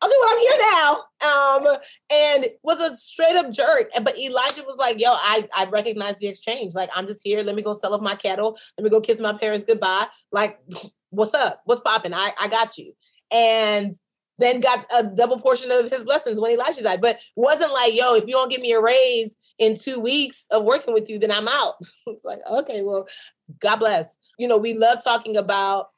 [0.03, 1.03] okay, well, I'm here now.
[1.23, 1.77] Um,
[2.11, 3.89] and was a straight up jerk.
[4.01, 6.73] But Elijah was like, yo, I, I recognize the exchange.
[6.75, 7.41] Like, I'm just here.
[7.41, 8.57] Let me go sell off my cattle.
[8.77, 10.07] Let me go kiss my parents goodbye.
[10.31, 10.59] Like,
[11.09, 11.61] what's up?
[11.65, 12.13] What's popping?
[12.13, 12.93] I, I got you.
[13.31, 13.93] And
[14.39, 17.01] then got a double portion of his blessings when Elijah died.
[17.01, 20.63] But wasn't like, yo, if you don't give me a raise in two weeks of
[20.63, 21.75] working with you, then I'm out.
[22.07, 23.07] it's like, okay, well,
[23.59, 24.15] God bless.
[24.37, 25.89] You know, we love talking about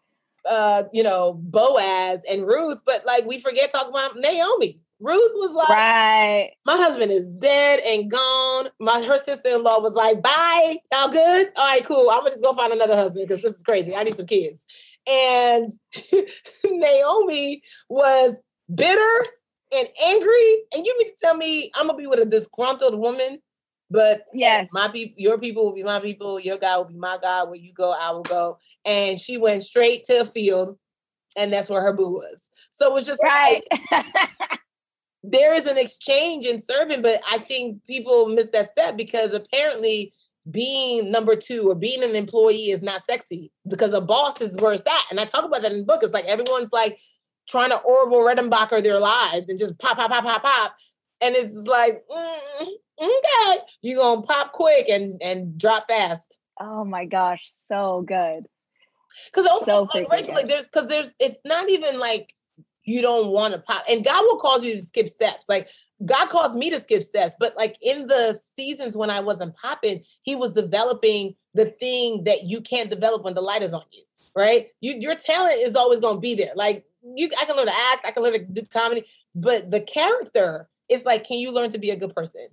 [0.45, 4.79] uh, you know, Boaz and Ruth, but like we forget talking about Naomi.
[4.99, 6.51] Ruth was like, right.
[6.65, 8.69] My husband is dead and gone.
[8.79, 10.77] My her sister-in-law was like, bye.
[10.93, 11.51] All good?
[11.57, 12.09] All right, cool.
[12.09, 13.95] I'm gonna just go find another husband because this is crazy.
[13.95, 14.63] I need some kids.
[15.07, 15.73] And
[16.65, 18.35] Naomi was
[18.73, 19.25] bitter
[19.73, 20.63] and angry.
[20.73, 23.39] And you mean to tell me I'm gonna be with a disgruntled woman?
[23.91, 27.17] But yes, my people, your people will be my people, your God will be my
[27.21, 27.49] God.
[27.49, 30.77] Where you go, I will go and she went straight to a field,
[31.35, 32.49] and that's where her boo was.
[32.71, 33.61] So it was just right.
[33.91, 34.05] Like,
[35.23, 40.13] there is an exchange in serving, but I think people miss that step because apparently
[40.51, 44.73] being number two or being an employee is not sexy because a boss is where
[44.73, 45.05] it's at.
[45.09, 46.01] And I talk about that in the book.
[46.03, 46.99] It's like everyone's like
[47.49, 50.75] trying to Orville Redenbacher their lives and just pop, pop, pop, pop, pop.
[51.21, 52.67] And it's like, mm,
[53.01, 56.37] okay, you're gonna pop quick and and drop fast.
[56.59, 58.47] Oh my gosh, so good.
[59.27, 62.33] Because also, so like, Rachel, like there's because there's it's not even like
[62.83, 65.47] you don't want to pop, and God will cause you to skip steps.
[65.49, 65.67] Like
[66.05, 70.03] God caused me to skip steps, but like in the seasons when I wasn't popping,
[70.23, 74.03] He was developing the thing that you can't develop when the light is on you.
[74.35, 74.67] Right?
[74.81, 76.51] You, your talent is always going to be there.
[76.55, 79.79] Like you, I can learn to act, I can learn to do comedy, but the
[79.81, 82.47] character is like, can you learn to be a good person?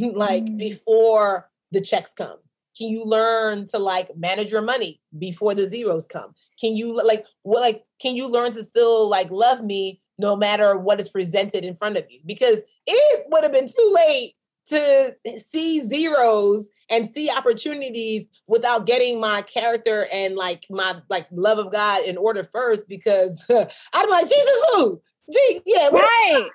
[0.14, 0.58] like mm.
[0.58, 2.38] before the checks come
[2.76, 6.34] can you learn to like manage your money before the zeros come?
[6.60, 10.76] Can you like what like can you learn to still like love me no matter
[10.76, 12.20] what is presented in front of you?
[12.26, 14.34] Because it would have been too late
[14.66, 21.58] to see zeros and see opportunities without getting my character and like my like love
[21.58, 23.44] of God in order first because
[23.92, 25.00] I'm like Jesus who
[25.32, 26.48] Gee, yeah, right.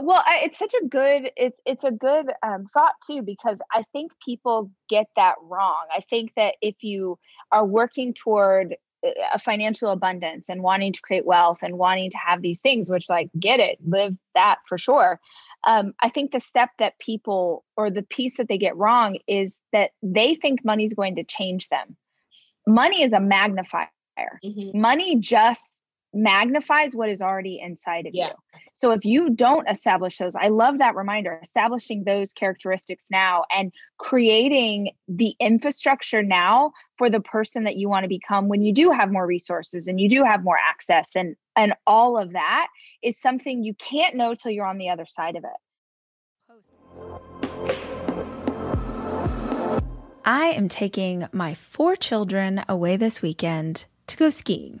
[0.00, 3.84] well, I, it's such a good it's it's a good um, thought too because I
[3.92, 5.86] think people get that wrong.
[5.94, 7.18] I think that if you
[7.50, 12.18] are working toward uh, a financial abundance and wanting to create wealth and wanting to
[12.18, 15.18] have these things, which like get it, live that for sure.
[15.66, 19.54] Um, I think the step that people or the piece that they get wrong is
[19.72, 21.96] that they think money is going to change them.
[22.66, 23.88] Money is a magnifier.
[24.44, 24.78] Mm-hmm.
[24.78, 25.73] Money just
[26.14, 28.28] magnifies what is already inside of yeah.
[28.28, 28.32] you.
[28.72, 33.72] So if you don't establish those, I love that reminder, establishing those characteristics now and
[33.98, 38.90] creating the infrastructure now for the person that you want to become when you do
[38.90, 42.66] have more resources and you do have more access and and all of that
[43.00, 45.50] is something you can't know till you're on the other side of it.
[50.24, 54.80] I am taking my four children away this weekend to go skiing.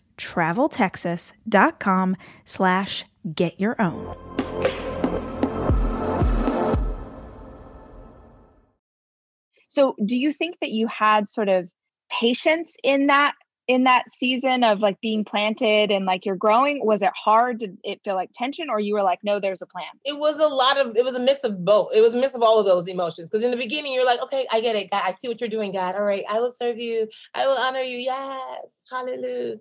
[0.21, 3.03] traveltexas.com slash
[3.33, 4.15] get your own.
[9.67, 11.69] So do you think that you had sort of
[12.09, 13.33] patience in that
[13.67, 17.59] in that season of like being planted and like you're growing was it hard?
[17.59, 20.39] Did it feel like tension or you were like no there's a plan it was
[20.39, 21.89] a lot of it was a mix of both.
[21.93, 24.21] It was a mix of all of those emotions because in the beginning you're like
[24.21, 26.51] okay i get it god i see what you're doing god all right i will
[26.51, 29.57] serve you i will honor you yes hallelujah.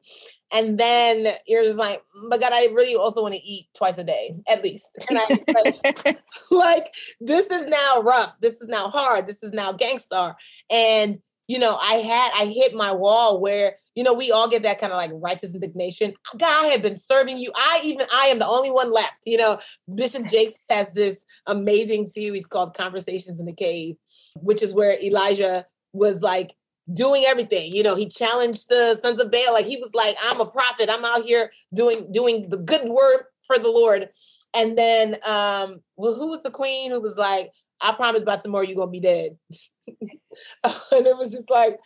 [0.52, 3.98] And then you're just like mm, but god i really also want to eat twice
[3.98, 4.98] a day at least.
[5.08, 8.34] And I, like, like this is now rough.
[8.40, 9.26] This is now hard.
[9.26, 10.34] This is now gangstar
[10.70, 14.62] and you know, I had I hit my wall where you know we all get
[14.62, 16.14] that kind of like righteous indignation.
[16.38, 17.50] God, I have been serving you.
[17.56, 19.22] I even I am the only one left.
[19.26, 19.58] You know,
[19.92, 21.16] Bishop Jakes has this
[21.48, 23.96] amazing series called Conversations in the Cave,
[24.36, 26.54] which is where Elijah was like
[26.92, 27.74] doing everything.
[27.74, 29.52] You know, he challenged the sons of Baal.
[29.52, 30.88] Like he was like, I'm a prophet.
[30.88, 34.08] I'm out here doing doing the good word for the Lord.
[34.54, 38.64] And then um, well, who was the queen who was like, I promise by tomorrow
[38.64, 39.36] you're gonna be dead.
[40.64, 41.78] and it was just like,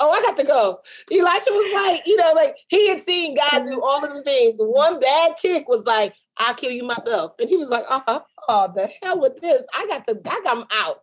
[0.00, 0.80] oh, I got to go.
[1.10, 4.56] Elisha was like, you know, like he had seen God do all of the things.
[4.58, 7.32] One bad chick was like, I'll kill you myself.
[7.38, 9.62] And he was like, uh-huh, oh, the hell with this.
[9.74, 11.00] I got to, I got out.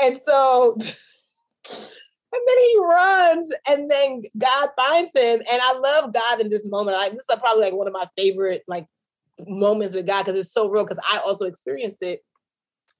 [0.00, 0.78] And so
[2.32, 5.40] and then he runs and then God finds him.
[5.50, 6.96] And I love God in this moment.
[6.96, 8.86] Like this is probably like one of my favorite like
[9.46, 12.20] moments with God because it's so real because I also experienced it.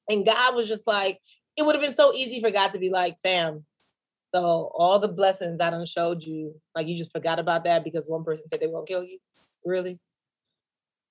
[0.09, 1.21] And God was just like,
[1.59, 3.65] it would have been so easy for God to be like, fam,
[4.35, 8.07] so all the blessings I done showed you, like you just forgot about that because
[8.07, 9.19] one person said they won't kill you.
[9.65, 9.99] Really?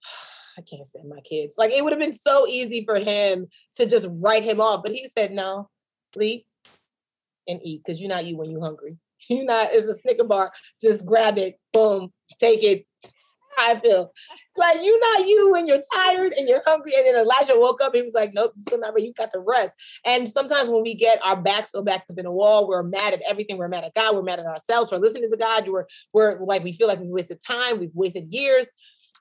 [0.58, 1.56] I can't stand my kids.
[1.58, 4.94] Like it would have been so easy for him to just write him off, but
[4.94, 5.70] he said, no,
[6.14, 6.46] sleep
[7.48, 8.98] and eat because you're not you when you're hungry.
[9.30, 10.52] You're not, it's a Snicker bar.
[10.80, 12.86] Just grab it, boom, take it,
[13.58, 14.12] I feel.
[14.56, 16.94] Like you not you when you're tired and you're hungry.
[16.96, 19.08] And then Elijah woke up, he was like, Nope, still not ready.
[19.08, 19.76] You got to rest.
[20.06, 23.14] And sometimes when we get our backs so backed up in a wall, we're mad
[23.14, 23.58] at everything.
[23.58, 25.68] We're mad at God, we're mad at ourselves for listening to God.
[25.68, 28.68] We're we're like we feel like we wasted time, we've wasted years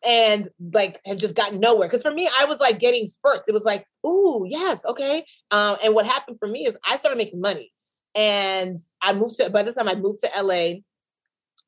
[0.04, 1.88] and like have just gotten nowhere.
[1.88, 3.48] Because for me, I was like getting spurts.
[3.48, 5.24] It was like, ooh, yes, okay.
[5.50, 7.72] Um, and what happened for me is I started making money,
[8.14, 9.50] and I moved to.
[9.50, 10.80] By this time, I moved to LA,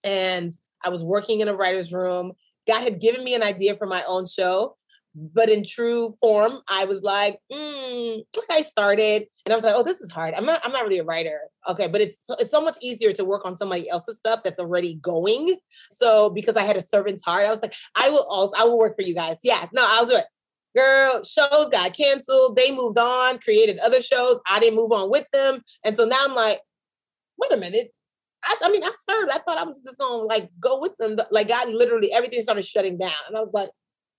[0.05, 0.53] and
[0.85, 2.33] I was working in a writer's room.
[2.69, 4.77] God had given me an idea for my own show,
[5.15, 9.83] but in true form, I was like, mm, I started, and I was like, oh,
[9.83, 10.35] this is hard.
[10.35, 13.25] I'm not, I'm not really a writer, okay, but it's it's so much easier to
[13.25, 15.57] work on somebody else's stuff that's already going.
[15.93, 18.79] So because I had a servant's heart, I was like, I will also, I will
[18.79, 19.39] work for you guys.
[19.43, 20.27] Yeah, no, I'll do it.
[20.77, 22.57] Girl, shows got canceled.
[22.57, 24.39] They moved on, created other shows.
[24.49, 26.61] I didn't move on with them, and so now I'm like,
[27.39, 27.89] wait a minute.
[28.45, 29.31] I, I mean, I served.
[29.31, 31.17] I thought I was just gonna like go with them.
[31.31, 33.71] Like God, literally everything started shutting down, and I was like,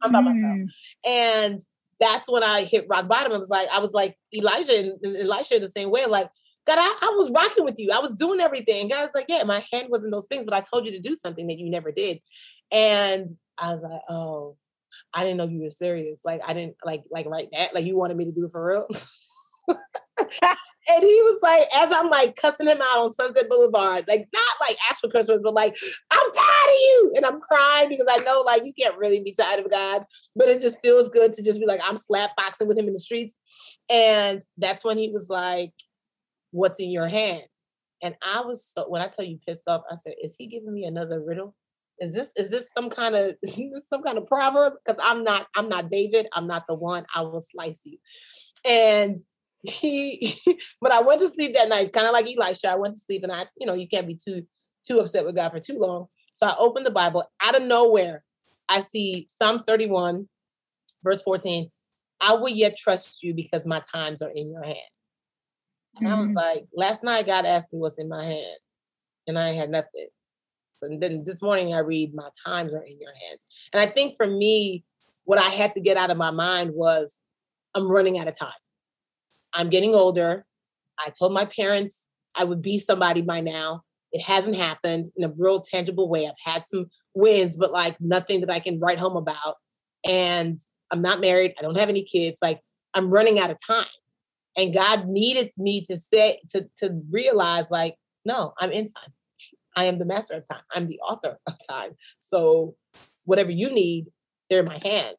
[0.02, 0.36] I'm by mm.
[0.36, 0.70] myself.
[1.06, 1.62] And
[2.00, 3.34] that's when I hit rock bottom.
[3.34, 6.06] I was like, I was like Elijah and, and Elisha in the same way.
[6.06, 6.30] Like,
[6.66, 7.92] God, I, I, was rocking with you.
[7.94, 8.88] I was doing everything.
[8.88, 11.16] God's like, yeah, my hand was in those things, but I told you to do
[11.16, 12.20] something that you never did.
[12.72, 14.56] And I was like, oh,
[15.14, 16.20] I didn't know you were serious.
[16.24, 17.68] Like, I didn't like like right now.
[17.74, 18.88] Like, you wanted me to do it for real.
[20.90, 24.68] And he was like, as I'm like cussing him out on Sunset Boulevard, like not
[24.68, 25.76] like for Christmas, but like,
[26.12, 27.14] I'm tired of you.
[27.16, 30.04] And I'm crying because I know like you can't really be tired of God,
[30.36, 32.94] but it just feels good to just be like, I'm slap boxing with him in
[32.94, 33.36] the streets.
[33.90, 35.74] And that's when he was like,
[36.52, 37.44] What's in your hand?
[38.02, 40.74] And I was so when I tell you pissed off, I said, Is he giving
[40.74, 41.56] me another riddle?
[42.00, 43.36] Is this is this some kind of
[43.90, 44.74] some kind of proverb?
[44.84, 48.00] Because I'm not, I'm not David, I'm not the one, I will slice you.
[48.66, 49.16] And
[49.64, 50.38] he
[50.82, 52.70] but I went to sleep that night, kind of like Elisha.
[52.70, 54.46] I went to sleep and I, you know, you can't be too
[54.88, 56.08] too upset with God for too long.
[56.34, 58.24] So I opened the Bible out of nowhere.
[58.70, 60.30] I see Psalm 31,
[61.04, 61.70] verse 14.
[62.22, 64.78] I will yet trust you because my times are in your hand.
[65.98, 66.16] And mm-hmm.
[66.16, 66.36] I was mm.
[66.36, 68.58] like, last night God asked me what's in my hand,
[69.28, 70.08] and I had nothing.
[70.76, 73.46] So then this morning I read, my times are in your hands.
[73.74, 74.86] And I think for me,
[75.26, 77.20] what I had to get out of my mind was
[77.76, 78.52] I'm running out of time.
[79.54, 80.46] I'm getting older.
[81.00, 83.84] I told my parents I would be somebody by now.
[84.12, 86.28] It hasn't happened in a real tangible way.
[86.28, 89.56] I've had some wins, but like nothing that I can write home about.
[90.08, 90.60] And
[90.92, 91.54] I'm not married.
[91.58, 92.38] I don't have any kids.
[92.42, 92.62] Like
[92.94, 93.86] I'm running out of time.
[94.58, 97.96] And God needed me to say, to, to realize, like,
[98.26, 99.14] no, I'm in time.
[99.76, 100.64] I am the master of time.
[100.74, 101.92] I'm the author of time.
[102.20, 102.76] So
[103.26, 104.08] whatever you need,
[104.50, 105.18] they're in my hands.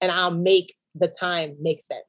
[0.00, 2.02] And I'll make the time make sense.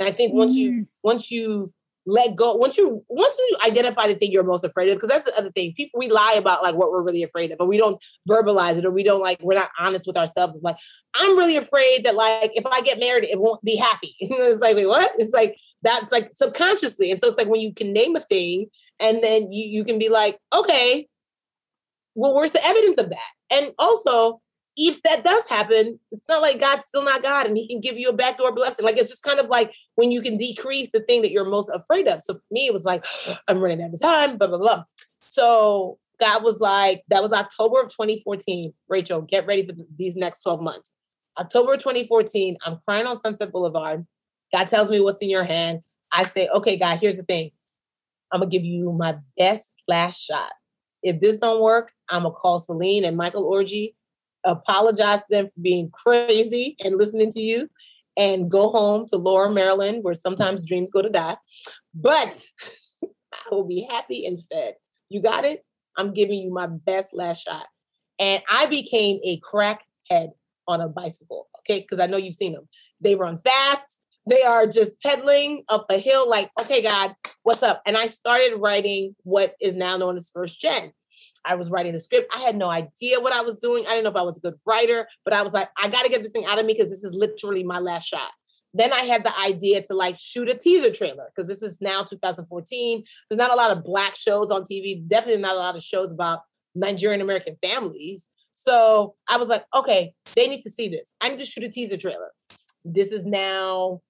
[0.00, 0.86] And I think once you mm.
[1.04, 1.72] once you
[2.06, 5.30] let go, once you once you identify the thing you're most afraid of, because that's
[5.30, 5.74] the other thing.
[5.76, 8.86] People we lie about like what we're really afraid of, but we don't verbalize it
[8.86, 10.56] or we don't like we're not honest with ourselves.
[10.56, 10.78] It's like,
[11.14, 14.16] I'm really afraid that like if I get married, it won't be happy.
[14.20, 15.10] it's like, wait, what?
[15.18, 17.10] It's like that's like subconsciously.
[17.10, 18.66] And so it's like when you can name a thing
[18.98, 21.06] and then you, you can be like, okay,
[22.14, 23.30] well, where's the evidence of that?
[23.52, 24.40] And also
[24.76, 27.98] if that does happen, it's not like God's still not God and he can give
[27.98, 28.84] you a backdoor blessing.
[28.84, 31.70] Like it's just kind of like when you can decrease the thing that you're most
[31.74, 32.22] afraid of.
[32.22, 33.04] So for me, it was like,
[33.48, 34.84] I'm running out of time, blah, blah, blah.
[35.20, 38.72] So God was like, that was October of 2014.
[38.88, 40.92] Rachel, get ready for these next 12 months.
[41.38, 44.06] October 2014, I'm crying on Sunset Boulevard.
[44.52, 45.80] God tells me what's in your hand.
[46.12, 47.50] I say, okay, God, here's the thing.
[48.32, 50.50] I'm gonna give you my best last shot.
[51.02, 53.94] If this don't work, I'm gonna call Celine and Michael Orji
[54.44, 57.68] apologize to them for being crazy and listening to you
[58.16, 61.36] and go home to Laurel, Maryland, where sometimes dreams go to die.
[61.94, 62.44] But
[63.04, 64.74] I will be happy and said,
[65.08, 65.64] You got it.
[65.96, 67.66] I'm giving you my best last shot.
[68.18, 70.30] And I became a crackhead
[70.68, 71.48] on a bicycle.
[71.60, 71.80] Okay.
[71.80, 72.68] Because I know you've seen them.
[73.00, 74.00] They run fast.
[74.28, 77.80] They are just pedaling up a hill, like, okay, God, what's up?
[77.86, 80.92] And I started writing what is now known as first gen.
[81.44, 82.30] I was writing the script.
[82.34, 83.86] I had no idea what I was doing.
[83.86, 86.04] I didn't know if I was a good writer, but I was like, I got
[86.04, 88.30] to get this thing out of me because this is literally my last shot.
[88.72, 92.02] Then I had the idea to like shoot a teaser trailer because this is now
[92.04, 93.04] 2014.
[93.28, 96.12] There's not a lot of black shows on TV, definitely not a lot of shows
[96.12, 96.40] about
[96.74, 98.28] Nigerian American families.
[98.54, 101.12] So I was like, okay, they need to see this.
[101.20, 102.30] I need to shoot a teaser trailer.
[102.84, 104.02] This is now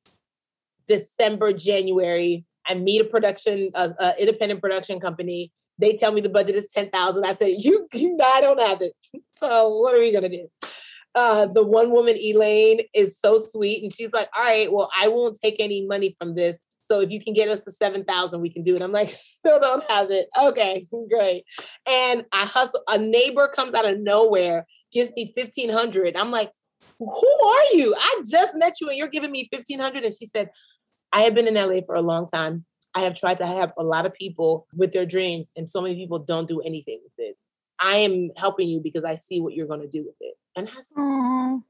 [0.86, 2.44] December, January.
[2.66, 6.68] I meet a production, uh, uh, independent production company they tell me the budget is
[6.68, 7.24] 10,000.
[7.24, 8.92] I say, you, I don't have it.
[9.38, 10.48] So what are we going to do?
[11.14, 13.82] Uh, the one woman, Elaine, is so sweet.
[13.82, 16.56] And she's like, all right, well, I won't take any money from this.
[16.90, 18.82] So if you can get us to 7,000, we can do it.
[18.82, 20.28] I'm like, still don't have it.
[20.40, 21.44] Okay, great.
[21.88, 22.82] And I hustle.
[22.88, 26.16] A neighbor comes out of nowhere, gives me 1,500.
[26.16, 26.50] I'm like,
[26.98, 27.94] who are you?
[27.96, 30.04] I just met you and you're giving me 1,500.
[30.04, 30.50] And she said,
[31.12, 32.64] I have been in LA for a long time.
[32.94, 35.94] I have tried to help a lot of people with their dreams, and so many
[35.94, 37.36] people don't do anything with it.
[37.80, 40.34] I am helping you because I see what you're going to do with it.
[40.56, 41.62] And I said, oh,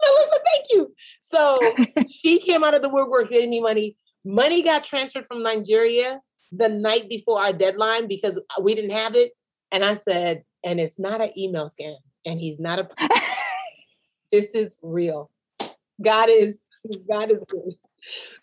[0.00, 0.94] Melissa, thank you.
[1.20, 1.60] So
[2.10, 3.96] she came out of the woodwork, gave me money.
[4.24, 6.20] Money got transferred from Nigeria
[6.52, 9.32] the night before our deadline because uh, we didn't have it.
[9.70, 12.88] And I said, and it's not an email scam, and he's not a.
[14.32, 15.30] this is real.
[16.00, 16.58] God is
[17.10, 17.74] God is good.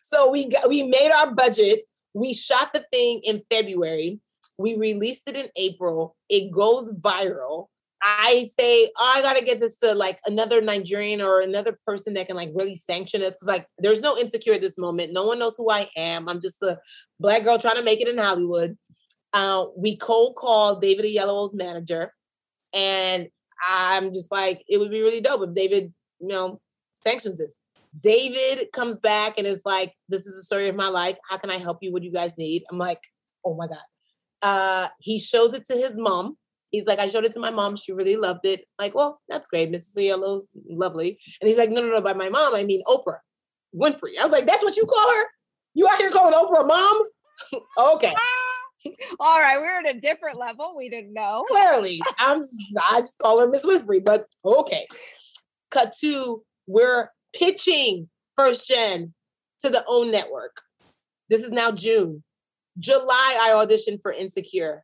[0.01, 1.82] So we got, we made our budget.
[2.14, 4.20] We shot the thing in February.
[4.57, 6.16] We released it in April.
[6.30, 7.68] It goes viral.
[8.01, 12.28] I say, oh, I gotta get this to like another Nigerian or another person that
[12.28, 13.34] can like really sanction us.
[13.34, 15.14] Cause like there's no insecure at this moment.
[15.14, 16.30] No one knows who I am.
[16.30, 16.80] I'm just a
[17.20, 18.78] black girl trying to make it in Hollywood.
[19.34, 22.14] Uh, we cold called David Oyelowo's manager,
[22.74, 23.28] and
[23.68, 26.62] I'm just like, it would be really dope if David, you know,
[27.03, 27.59] sanctions this.
[27.99, 31.17] David comes back and is like, This is the story of my life.
[31.29, 31.91] How can I help you?
[31.91, 32.63] What do you guys need?
[32.71, 33.01] I'm like,
[33.45, 33.77] Oh my God.
[34.41, 36.37] Uh, he shows it to his mom.
[36.71, 37.75] He's like, I showed it to my mom.
[37.75, 38.61] She really loved it.
[38.77, 39.71] Like, well, that's great.
[39.71, 39.95] Mrs.
[39.97, 41.19] Oyelowo's lovely.
[41.41, 42.01] And he's like, No, no, no.
[42.01, 43.19] By my mom, I mean Oprah
[43.75, 44.17] Winfrey.
[44.19, 45.23] I was like, That's what you call her?
[45.73, 47.03] You out here calling Oprah mom?
[47.95, 48.13] okay.
[49.19, 50.73] All right, we're at a different level.
[50.77, 51.43] We didn't know.
[51.49, 52.41] Clearly, I'm
[52.89, 54.87] I just call her Miss Winfrey, but okay.
[55.69, 59.13] Cut to we're pitching first gen
[59.61, 60.61] to the OWN network.
[61.30, 62.23] This is now June.
[62.80, 64.84] July, I auditioned for Insecure.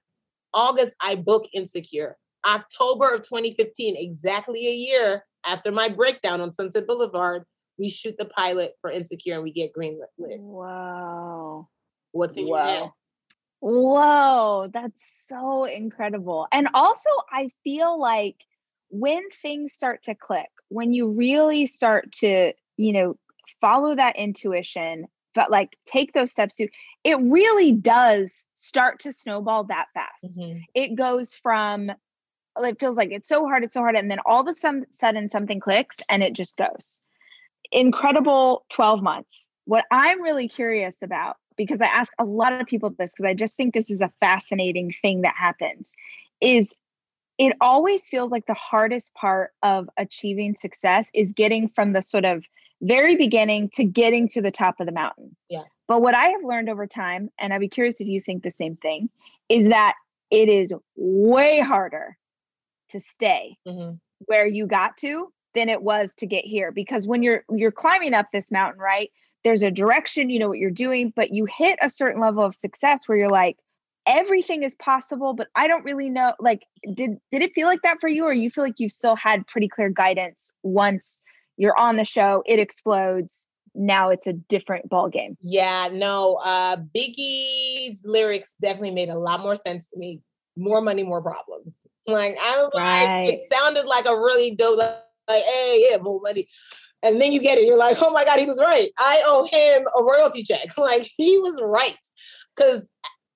[0.54, 2.18] August, I book Insecure.
[2.46, 7.44] October of 2015, exactly a year after my breakdown on Sunset Boulevard,
[7.78, 10.06] we shoot the pilot for Insecure and we get greenlit.
[10.18, 11.68] Wow.
[12.12, 12.68] What's in Wow.
[12.68, 12.92] your head?
[13.62, 16.48] Whoa, that's so incredible.
[16.52, 18.36] And also, I feel like
[18.90, 23.18] when things start to click, when you really start to, you know,
[23.62, 26.68] follow that intuition, but like take those steps to,
[27.04, 30.38] it really does start to snowball that fast.
[30.38, 30.62] Mhm.
[30.74, 31.92] It goes from,
[32.58, 33.96] it feels like it's so hard, it's so hard.
[33.96, 34.54] And then all of a
[34.92, 37.02] sudden something clicks and it just goes.
[37.72, 39.48] Incredible 12 months.
[39.66, 43.34] What I'm really curious about, because I ask a lot of people this, because I
[43.34, 45.94] just think this is a fascinating thing that happens,
[46.40, 46.74] is
[47.38, 52.26] it always feels like the hardest part of achieving success is getting from the sort
[52.26, 52.46] of
[52.82, 55.36] very beginning to getting to the top of the mountain.
[55.50, 55.64] Yeah.
[55.88, 58.52] But what I have learned over time, and I'd be curious if you think the
[58.52, 59.10] same thing,
[59.50, 59.94] is that
[60.32, 62.18] it is way harder
[62.90, 64.00] to stay Mhm.
[64.26, 68.14] where you got to than it was to get here because when you're you're climbing
[68.14, 69.12] up this mountain right
[69.44, 72.54] there's a direction you know what you're doing but you hit a certain level of
[72.54, 73.58] success where you're like
[74.08, 78.00] everything is possible but i don't really know like did did it feel like that
[78.00, 81.22] for you or you feel like you still had pretty clear guidance once
[81.58, 86.78] you're on the show it explodes now it's a different ball game Yeah, no, uh
[86.96, 90.22] Biggie's lyrics definitely made a lot more sense to me.
[90.56, 91.74] More money, more problems.
[92.08, 94.96] Like I was like, it sounded like a really dope, like,
[95.28, 96.48] like, hey, yeah, more money.
[97.04, 98.90] And then you get it, you're like, oh my God, he was right.
[98.98, 100.70] I owe him a royalty check.
[100.78, 101.98] Like he was right.
[102.56, 102.86] Cause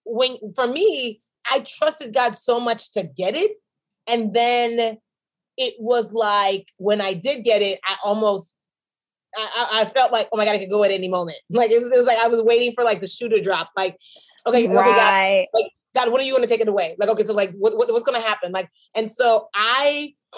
[0.10, 3.52] when for me, I trusted God so much to get it.
[4.08, 4.98] And then
[5.58, 8.54] it was like when I did get it, I almost
[9.38, 11.38] I, I felt like, oh my god, I could go at any moment.
[11.50, 13.70] Like it was, it was like I was waiting for like the shoe to drop.
[13.78, 13.98] Like,
[14.48, 15.48] okay, okay, God, right
[15.96, 16.96] God, when are you going to take it away?
[17.00, 18.52] Like, okay, so like, what, what what's going to happen?
[18.52, 20.14] Like, and so I,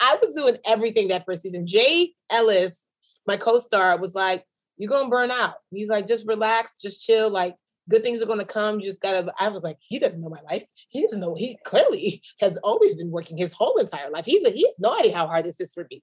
[0.00, 1.66] I was doing everything that first season.
[1.66, 2.84] Jay Ellis,
[3.26, 4.44] my co-star, was like,
[4.76, 7.30] "You're going to burn out." He's like, "Just relax, just chill.
[7.30, 7.56] Like,
[7.90, 8.80] good things are going to come.
[8.80, 10.64] You just gotta." I was like, "He doesn't know my life.
[10.88, 11.34] He doesn't know.
[11.34, 14.24] He clearly has always been working his whole entire life.
[14.24, 16.02] He he has no idea how hard this is for me."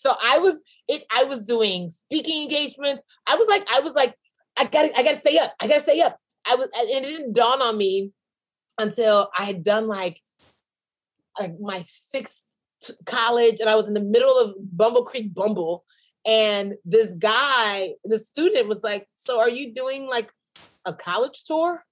[0.00, 0.56] So I was
[0.88, 1.04] it.
[1.14, 3.04] I was doing speaking engagements.
[3.26, 4.16] I was like, I was like,
[4.56, 5.54] I gotta, I gotta stay up.
[5.60, 6.18] I gotta stay up.
[6.46, 8.12] I was, and it didn't dawn on me
[8.78, 10.18] until I had done like,
[11.38, 12.44] like my sixth
[13.04, 15.84] college, and I was in the middle of Bumble Creek Bumble,
[16.26, 20.30] and this guy, the student, was like, "So are you doing like
[20.84, 21.84] a college tour?"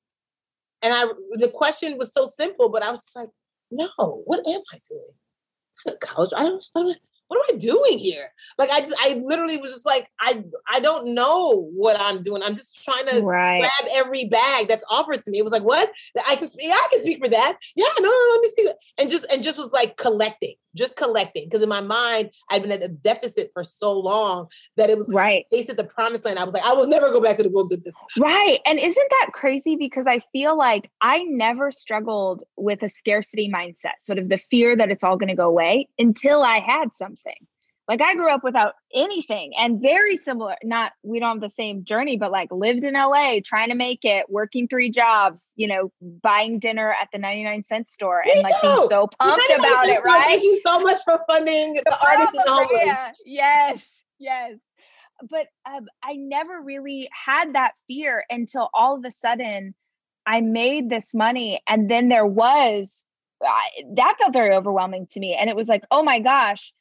[0.82, 3.30] And I, the question was so simple, but I was just like,
[3.70, 3.89] "No,
[4.24, 5.99] what am I doing?
[6.01, 6.32] College?
[6.36, 8.32] I don't, I don't what am I doing here?
[8.57, 12.43] Like I just I literally was just like I I don't know what I'm doing.
[12.43, 15.39] I'm just trying to right grab every bag that's offered to me.
[15.39, 15.91] It was like, what?
[16.26, 17.59] I can speak, I can speak for that.
[17.76, 18.68] Yeah, no, no, no, let me speak.
[18.99, 21.45] And just and just was like collecting, just collecting.
[21.45, 25.09] Because in my mind, I'd been at a deficit for so long that it was
[25.09, 26.39] like right tasted the promised land.
[26.39, 27.95] I was like, I will never go back to the wilderness.
[28.16, 28.61] Right.
[28.66, 29.77] And isn't that crazy?
[29.77, 34.77] Because I feel like I never struggled with a scarcity mindset, sort of the fear
[34.77, 37.47] that it's all going to go away until I had something.
[37.89, 41.84] Like I grew up without anything and very similar, not, we don't have the same
[41.84, 45.91] journey, but like lived in LA, trying to make it, working three jobs, you know,
[46.22, 50.24] buying dinner at the 99 cent store and like being so pumped about it, right?
[50.26, 52.70] Thank you so much for funding the, artists and the homeless.
[52.72, 53.12] Maria.
[53.24, 54.57] Yes, yes.
[55.30, 59.74] But um, I never really had that fear until all of a sudden
[60.26, 61.62] I made this money.
[61.66, 63.07] And then there was
[63.41, 65.34] that felt very overwhelming to me.
[65.34, 66.72] And it was like, oh my gosh,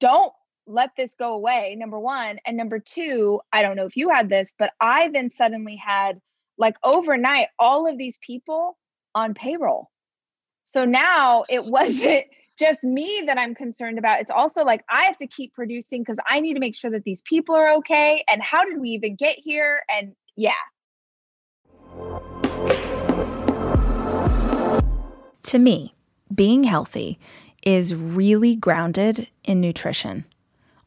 [0.00, 0.32] don't
[0.70, 1.76] let this go away.
[1.78, 2.38] Number one.
[2.46, 6.20] And number two, I don't know if you had this, but I then suddenly had
[6.58, 8.76] like overnight all of these people
[9.14, 9.90] on payroll.
[10.64, 12.24] So now it wasn't
[12.58, 14.20] just me that I'm concerned about.
[14.20, 17.04] It's also like I have to keep producing because I need to make sure that
[17.04, 18.22] these people are okay.
[18.28, 19.82] And how did we even get here?
[19.88, 20.52] And yeah.
[25.42, 25.94] To me,
[26.32, 27.18] being healthy
[27.62, 30.24] is really grounded in nutrition.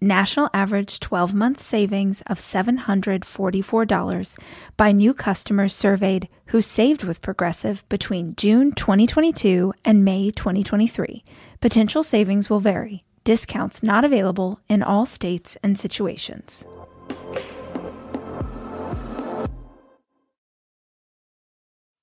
[0.00, 4.38] National average 12 month savings of $744
[4.76, 11.24] by new customers surveyed who saved with Progressive between June 2022 and May 2023.
[11.62, 13.04] Potential savings will vary.
[13.24, 16.66] Discounts not available in all states and situations.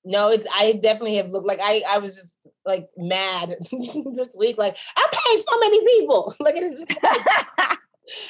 [0.04, 2.34] No, it's I definitely have looked like I I was just
[2.66, 4.58] like mad this week.
[4.58, 6.34] Like I'm paying so many people.
[6.44, 7.78] Like it's just like,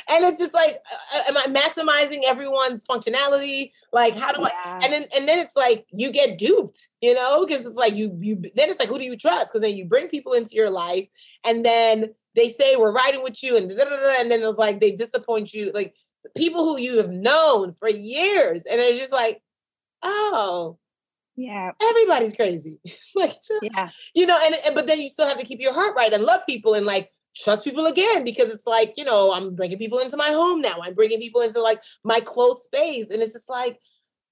[0.10, 4.50] and it's just like uh, uh, am i maximizing everyone's functionality like how do yeah.
[4.66, 7.96] i and then and then it's like you get duped you know because it's like
[7.96, 10.54] you you then it's like who do you trust because then you bring people into
[10.54, 11.08] your life
[11.44, 14.58] and then they say we're riding with you and da, da, da, and then it's
[14.58, 15.96] like they disappoint you like
[16.38, 19.42] people who you have known for years and it's just like
[20.04, 20.78] oh
[21.36, 21.72] yeah.
[21.82, 22.80] Everybody's crazy.
[23.16, 23.90] Like just, yeah.
[24.14, 26.24] you know and, and but then you still have to keep your heart right and
[26.24, 30.00] love people and like trust people again because it's like you know i'm bringing people
[30.00, 30.78] into my home now.
[30.82, 33.10] I'm bringing people into like my close space.
[33.10, 33.80] And it's just like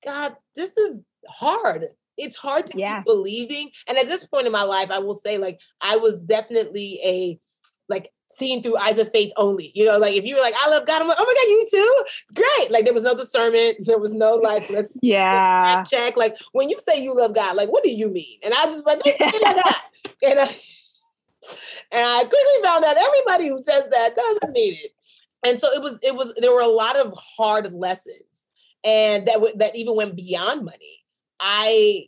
[0.03, 0.97] god this is
[1.27, 1.89] hard.
[2.17, 2.97] It's hard to yeah.
[2.97, 3.71] keep believing.
[3.87, 7.39] And at this point in my life i will say like i was definitely a
[7.87, 10.69] like seeing through eyes of faith only you know like if you were like i
[10.69, 13.75] love god i'm like oh my god you too great like there was no discernment
[13.85, 17.69] there was no like let's yeah check like when you say you love god like
[17.71, 19.01] what do you mean and i just like
[20.23, 20.49] and I,
[21.91, 24.91] and I quickly found out everybody who says that doesn't mean it.
[25.45, 28.45] And so it was, it was, there were a lot of hard lessons
[28.83, 31.03] and that, w- that even went beyond money.
[31.39, 32.07] I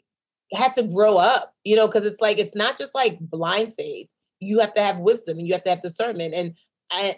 [0.53, 4.07] had to grow up, you know, because it's like, it's not just like blind faith.
[4.43, 6.33] You have to have wisdom and you have to have discernment.
[6.33, 6.55] And,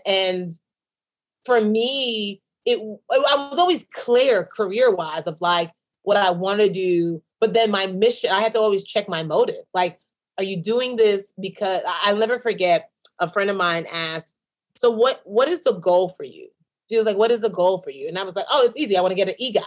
[0.06, 0.52] and
[1.46, 5.72] for me, it, I was always clear career wise of like
[6.04, 9.24] what I want to do, but then my mission, I had to always check my
[9.24, 9.66] motive.
[9.74, 10.00] Like,
[10.38, 14.38] are you doing this because I'll never forget a friend of mine asked,
[14.76, 16.50] so what what is the goal for you?
[16.90, 18.08] She was like, what is the goal for you?
[18.08, 18.98] And I was like, oh, it's easy.
[18.98, 19.64] I want to get an EGOT.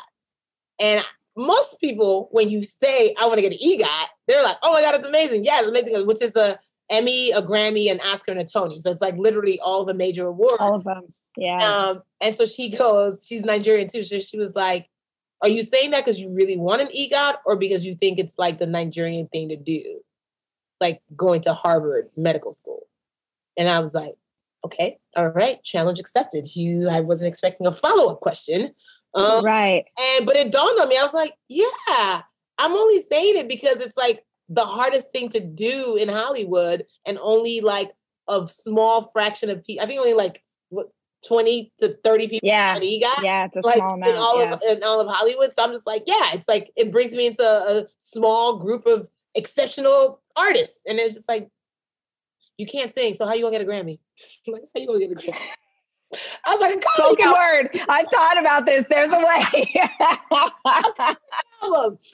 [0.78, 1.04] And
[1.36, 4.82] most people, when you say, I want to get an EGOT, they're like, oh my
[4.82, 5.44] God, it's amazing.
[5.44, 6.58] Yeah, it's amazing, which is a
[6.90, 8.80] Emmy, a Grammy, an Oscar, and a Tony.
[8.80, 10.56] So it's like literally all the major awards.
[10.58, 11.12] All of them.
[11.36, 11.58] Yeah.
[11.58, 14.02] Um, and so she goes, she's Nigerian too.
[14.02, 14.88] So she was like,
[15.42, 18.38] Are you saying that because you really want an EGOT or because you think it's
[18.38, 20.00] like the Nigerian thing to do?
[20.80, 22.86] like going to Harvard Medical School.
[23.56, 24.14] And I was like,
[24.64, 26.54] okay, all right, challenge accepted.
[26.54, 28.74] You, I wasn't expecting a follow up question.
[29.14, 29.84] Um, right.
[30.00, 30.98] And but it dawned on me.
[30.98, 32.22] I was like, yeah,
[32.58, 37.18] I'm only saying it because it's like the hardest thing to do in Hollywood, and
[37.22, 37.92] only like
[38.28, 39.82] a small fraction of people.
[39.82, 40.88] I think only like what,
[41.26, 44.40] 20 to 30 people yeah he got yeah it's a like small amount in all
[44.40, 44.52] yeah.
[44.52, 47.26] of in all of hollywood so i'm just like yeah it's like it brings me
[47.26, 51.48] into a small group of exceptional artists and it's just like
[52.56, 53.98] you can't sing so how you gonna get a grammy
[54.46, 55.36] like how you gonna get a grammy
[56.12, 57.70] I was like, spoken word.
[57.88, 58.84] I've thought about this.
[58.88, 59.74] There's a way.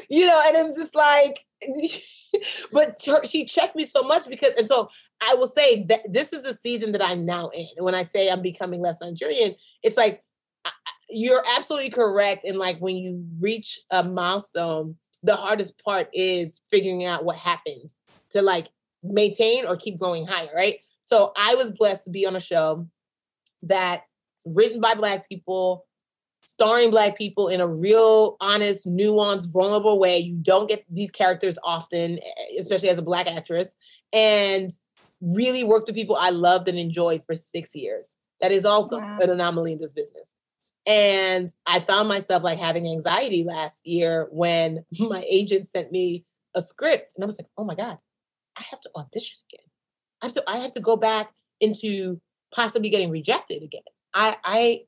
[0.09, 1.45] you know, and I'm just like,
[2.72, 4.88] but she checked me so much because, and so
[5.20, 7.66] I will say that this is the season that I'm now in.
[7.76, 10.22] And when I say I'm becoming less Nigerian, it's like
[11.09, 12.45] you're absolutely correct.
[12.45, 17.95] And like when you reach a milestone, the hardest part is figuring out what happens
[18.30, 18.68] to like
[19.03, 20.80] maintain or keep going higher, right?
[21.03, 22.86] So I was blessed to be on a show
[23.69, 24.05] that
[24.47, 25.85] written by black people
[26.45, 30.19] starring black people in a real honest nuanced vulnerable way.
[30.19, 32.21] You don't get these characters often
[32.59, 33.75] especially as a black actress.
[34.12, 34.71] And
[35.21, 38.17] really worked with people i loved and enjoyed for six years.
[38.41, 39.19] That is also wow.
[39.21, 40.35] an anomaly in this business.
[40.87, 46.61] And i found myself like having anxiety last year when my agent sent me a
[46.61, 47.15] script.
[47.17, 47.99] And i was like oh my god
[48.59, 49.67] i have to audition again.
[50.23, 52.21] I have to i have to go back into
[52.55, 53.82] possibly getting rejected again
[54.14, 54.80] i i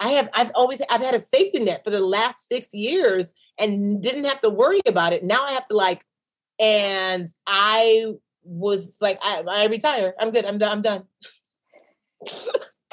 [0.00, 4.02] I have I've always I've had a safety net for the last six years and
[4.02, 5.24] didn't have to worry about it.
[5.24, 6.04] Now I have to like,
[6.58, 10.14] and I was like, I, I retire.
[10.18, 10.44] I'm good.
[10.44, 10.72] I'm done.
[10.72, 11.04] I'm done.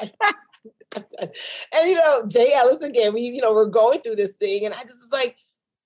[1.72, 4.74] and you know, Jay Ellis again, we, you know, we're going through this thing, and
[4.74, 5.36] I just was like,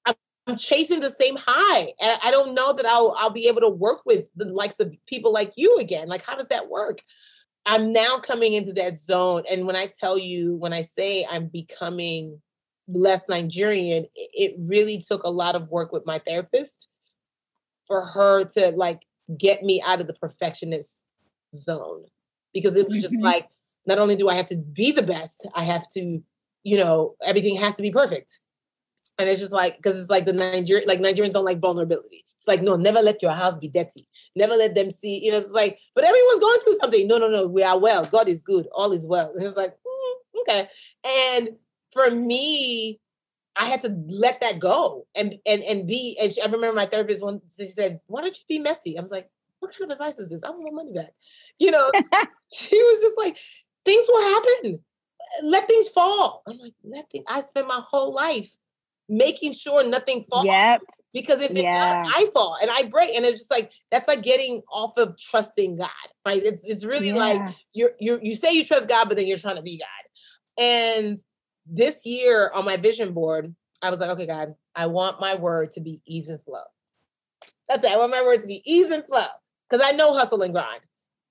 [0.04, 0.14] I'm,
[0.46, 1.92] I'm chasing the same high.
[2.00, 4.94] And I don't know that I'll I'll be able to work with the likes of
[5.06, 6.08] people like you again.
[6.08, 7.00] Like, how does that work?
[7.66, 9.42] I'm now coming into that zone.
[9.50, 12.40] And when I tell you, when I say I'm becoming
[12.86, 16.86] less Nigerian, it really took a lot of work with my therapist
[17.86, 19.00] for her to like
[19.36, 21.02] get me out of the perfectionist
[21.54, 22.04] zone.
[22.54, 23.24] Because it was just mm-hmm.
[23.24, 23.48] like,
[23.86, 26.22] not only do I have to be the best, I have to,
[26.62, 28.38] you know, everything has to be perfect.
[29.18, 32.25] And it's just like, because it's like the Nigerian, like Nigerians don't like vulnerability.
[32.46, 34.06] It's like, no, never let your house be dirty.
[34.36, 37.08] Never let them see, you know, it's like, but everyone's going through something.
[37.08, 38.04] No, no, no, we are well.
[38.04, 38.68] God is good.
[38.72, 39.32] All is well.
[39.34, 40.68] And it's like, mm, okay.
[41.04, 41.56] And
[41.92, 43.00] for me,
[43.56, 46.16] I had to let that go and and and be.
[46.22, 49.00] And she, I remember my therapist once She said, "Why don't you be messy?" I
[49.00, 49.30] was like,
[49.60, 50.42] "What kind of advice is this?
[50.44, 51.14] I want my money back."
[51.58, 51.90] You know,
[52.52, 53.36] she was just like,
[53.84, 54.80] "Things will happen.
[55.42, 58.54] Let things fall." I'm like, "Nothing." I spent my whole life
[59.08, 60.44] making sure nothing falls.
[60.44, 60.82] Yep
[61.16, 62.04] because if it yeah.
[62.04, 65.18] does, I fall and I break, and it's just like that's like getting off of
[65.18, 65.88] trusting God,
[66.26, 66.42] right?
[66.44, 67.14] It's it's really yeah.
[67.14, 70.62] like you're you you say you trust God, but then you're trying to be God.
[70.62, 71.18] And
[71.66, 75.72] this year on my vision board, I was like, okay, God, I want my word
[75.72, 76.64] to be ease and flow.
[77.66, 77.92] That's it.
[77.92, 79.24] I want my word to be ease and flow
[79.68, 80.82] because I know hustle and grind.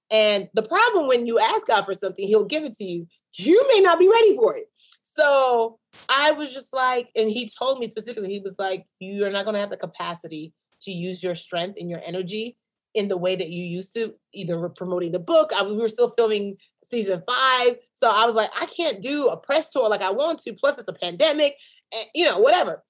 [0.09, 3.07] And the problem when you ask God for something, He'll give it to you.
[3.35, 4.67] You may not be ready for it.
[5.03, 5.77] So
[6.09, 9.55] I was just like, and he told me specifically, he was like, you're not going
[9.55, 12.57] to have the capacity to use your strength and your energy
[12.93, 15.51] in the way that you used to, either promoting the book.
[15.53, 17.75] I, we were still filming season five.
[17.93, 20.53] So I was like, I can't do a press tour like I want to.
[20.53, 21.57] Plus, it's a pandemic,
[21.93, 22.83] and you know, whatever.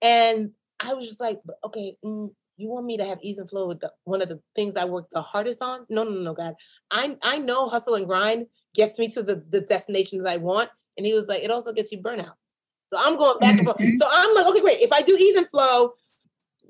[0.00, 3.66] And I was just like, okay, mm, you want me to have ease and flow
[3.66, 5.86] with the, one of the things I worked the hardest on?
[5.88, 6.54] No, no, no, God.
[6.90, 10.70] I I know hustle and grind gets me to the, the destination that I want.
[10.96, 12.34] And he was like, it also gets you burnout.
[12.90, 13.78] So I'm going back and forth.
[13.78, 13.96] Mm-hmm.
[13.96, 14.80] So I'm like, okay, great.
[14.80, 15.94] If I do ease and flow,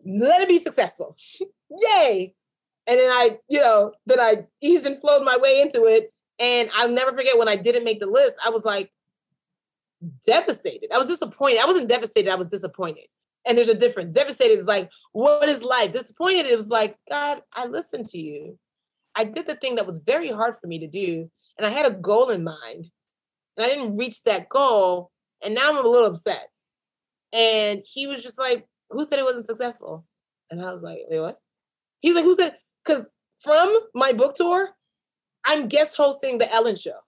[0.04, 1.16] let it be successful.
[1.40, 2.34] Yay.
[2.86, 6.12] And then I, you know, then I eased and flowed my way into it.
[6.38, 8.90] And I'll never forget when I didn't make the list, I was like
[10.26, 10.92] devastated.
[10.92, 11.60] I was disappointed.
[11.60, 13.06] I wasn't devastated, I was disappointed.
[13.46, 14.12] And there's a difference.
[14.12, 15.92] Devastated is like, what is life?
[15.92, 18.58] Disappointed, it was like, God, I listened to you.
[19.14, 21.30] I did the thing that was very hard for me to do.
[21.56, 22.86] And I had a goal in mind.
[23.56, 25.10] And I didn't reach that goal.
[25.42, 26.48] And now I'm a little upset.
[27.32, 30.04] And he was just like, Who said it wasn't successful?
[30.50, 31.38] And I was like, Wait, what?
[32.00, 32.56] He's like, Who said?
[32.84, 33.08] Because
[33.40, 34.70] from my book tour,
[35.46, 36.98] I'm guest hosting the Ellen show.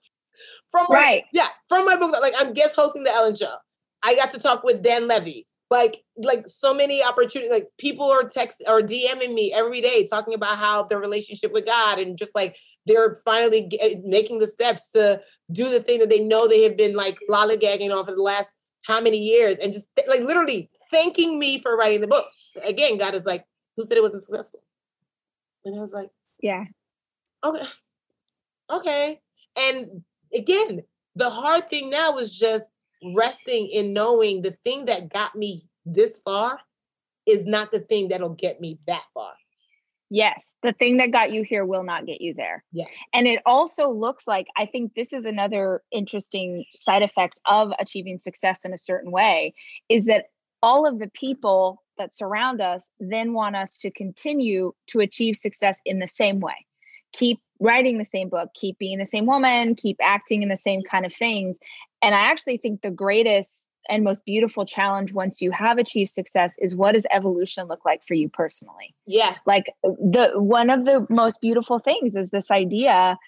[0.70, 1.24] From my, right.
[1.32, 3.54] Yeah, from my book, like I'm guest hosting the Ellen show.
[4.02, 5.46] I got to talk with Dan Levy.
[5.70, 7.52] Like, like so many opportunities.
[7.52, 11.64] Like people are text or DMing me every day talking about how their relationship with
[11.64, 12.56] God and just like
[12.86, 15.20] they're finally get, eh, making the steps to
[15.50, 18.48] do the thing that they know they have been like lollygagging on for the last
[18.86, 22.26] how many years and just like literally thanking me for writing the book.
[22.66, 23.44] Again, God is like,
[23.76, 24.62] who said it wasn't successful?
[25.64, 26.10] And I was like,
[26.40, 26.64] yeah.
[27.44, 27.66] Okay.
[28.70, 29.20] Okay.
[29.56, 30.02] And
[30.34, 30.82] again,
[31.14, 32.64] the hard thing now is just
[33.14, 36.60] resting in knowing the thing that got me this far
[37.26, 39.32] is not the thing that'll get me that far.
[40.14, 42.62] Yes, the thing that got you here will not get you there.
[42.70, 42.84] Yeah.
[43.14, 48.18] And it also looks like I think this is another interesting side effect of achieving
[48.18, 49.54] success in a certain way
[49.88, 50.26] is that
[50.62, 55.78] all of the people that surround us then want us to continue to achieve success
[55.86, 56.66] in the same way.
[57.14, 60.82] Keep writing the same book, keep being the same woman, keep acting in the same
[60.82, 61.56] kind of things.
[62.02, 66.54] And I actually think the greatest and most beautiful challenge once you have achieved success
[66.58, 68.94] is what does evolution look like for you personally?
[69.06, 69.36] Yeah.
[69.46, 73.18] Like the one of the most beautiful things is this idea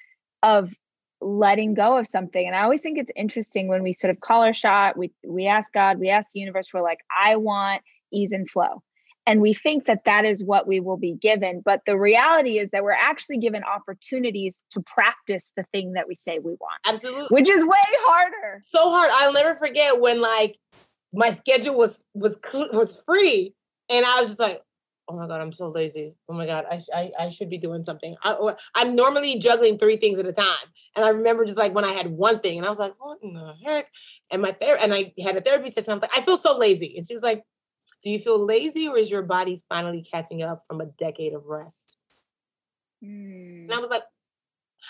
[0.43, 0.75] of
[1.21, 4.43] letting go of something and i always think it's interesting when we sort of call
[4.43, 7.81] our shot we we ask god we ask the universe we're like i want
[8.13, 8.83] ease and flow
[9.27, 12.69] and we think that that is what we will be given but the reality is
[12.71, 17.27] that we're actually given opportunities to practice the thing that we say we want absolutely
[17.31, 18.61] which is way harder.
[18.63, 19.11] So hard.
[19.13, 20.57] I'll never forget when like
[21.13, 22.39] my schedule was was
[22.73, 23.55] was free
[23.91, 24.63] and i was just like
[25.09, 26.15] oh my god i'm so lazy.
[26.29, 28.17] Oh my god i, I, I should be doing something.
[28.23, 30.67] I, i'm normally juggling three things at a time
[30.97, 33.19] and i remember just like when i had one thing and i was like what
[33.23, 33.89] in the heck?
[34.31, 36.57] And my ther- and i had a therapy session i was like i feel so
[36.57, 36.95] lazy.
[36.97, 37.45] And she was like
[38.05, 41.47] do you feel lazy or is your body finally catching up from a decade of
[41.47, 41.97] rest?
[43.03, 43.63] Mm.
[43.63, 43.81] And I hmm.
[43.81, 44.03] was like,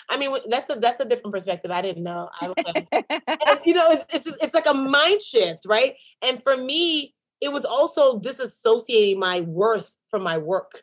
[0.09, 1.71] I mean, that's a that's a different perspective.
[1.71, 2.29] I didn't know.
[2.41, 2.53] I
[2.91, 5.95] and, you know, it's it's it's like a mind shift, right?
[6.21, 10.81] And for me, it was also disassociating my worth from my work,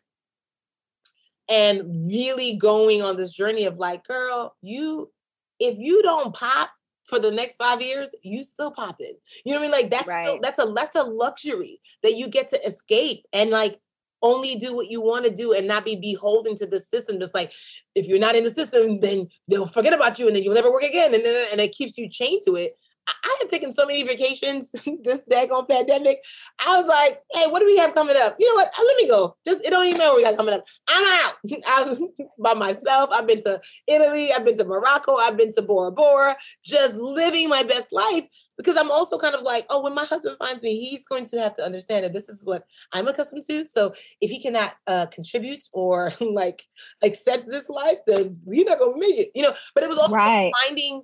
[1.47, 5.11] and really going on this journey of like, girl, you
[5.59, 6.71] if you don't pop,
[7.05, 9.21] for the next five years, you still pop it.
[9.45, 9.81] You know what I mean?
[9.81, 10.25] Like that's right.
[10.25, 13.79] still, that's a that's a luxury that you get to escape and like
[14.21, 17.19] only do what you want to do and not be beholden to the system.
[17.19, 17.51] Just like
[17.93, 20.71] if you're not in the system, then they'll forget about you and then you'll never
[20.71, 21.13] work again.
[21.13, 22.77] And then and it keeps you chained to it.
[23.07, 24.71] I have taken so many vacations
[25.03, 26.19] this daggone pandemic.
[26.59, 28.35] I was like, hey, what do we have coming up?
[28.39, 28.67] You know what?
[28.67, 29.35] Uh, let me go.
[29.45, 30.65] Just it don't even matter what we got coming up.
[30.87, 31.33] I'm out.
[31.67, 32.07] I'm
[32.39, 33.09] by myself.
[33.11, 34.31] I've been to Italy.
[34.31, 35.15] I've been to Morocco.
[35.17, 36.35] I've been to Bora Bora.
[36.63, 38.25] Just living my best life
[38.57, 41.39] because I'm also kind of like, oh, when my husband finds me, he's going to
[41.39, 43.65] have to understand that this is what I'm accustomed to.
[43.65, 46.63] So if he cannot uh, contribute or like
[47.01, 49.29] accept this life, then we're not gonna make it.
[49.35, 49.53] You know.
[49.75, 50.51] But it was also right.
[50.61, 51.03] finding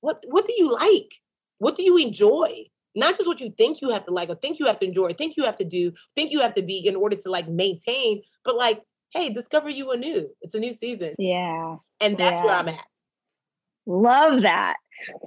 [0.00, 1.20] what what do you like
[1.60, 2.64] what do you enjoy?
[2.96, 5.12] Not just what you think you have to like or think you have to enjoy,
[5.12, 8.22] think you have to do, think you have to be in order to like maintain,
[8.44, 8.82] but like,
[9.14, 10.28] hey, discover you anew.
[10.40, 11.14] It's a new season.
[11.18, 11.76] Yeah.
[12.00, 12.44] And that's yeah.
[12.44, 12.84] where I'm at.
[13.86, 14.76] Love that.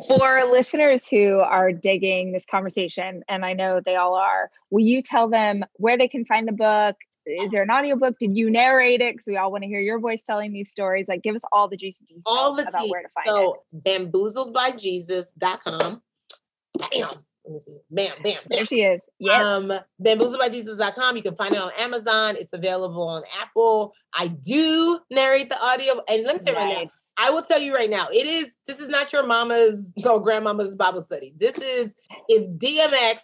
[0.08, 5.02] For listeners who are digging this conversation, and I know they all are, will you
[5.02, 6.96] tell them where they can find the book?
[7.26, 8.20] Is there an audiobook?
[8.20, 9.14] Did you narrate it?
[9.14, 11.08] Because we all want to hear your voice telling these stories.
[11.08, 12.92] Like, give us all the juicy details all the about tea.
[12.92, 13.60] where to find so, it.
[13.88, 16.02] So, bamboozledbyjesus.com
[16.78, 17.10] bam.
[17.46, 17.78] Let me see.
[17.92, 18.42] Bam, bam, bam.
[18.50, 19.02] There she is.
[19.20, 19.42] Yeah.
[19.42, 21.18] Um, bamboozledbyjesus.com.
[21.18, 22.36] You can find it on Amazon.
[22.38, 23.94] It's available on Apple.
[24.14, 26.02] I do narrate the audio.
[26.08, 26.76] And let me tell you nice.
[26.76, 29.92] right now, I will tell you right now, it is this is not your mama's
[30.06, 31.34] or grandmama's Bible study.
[31.38, 31.94] This is
[32.28, 33.22] if DMX,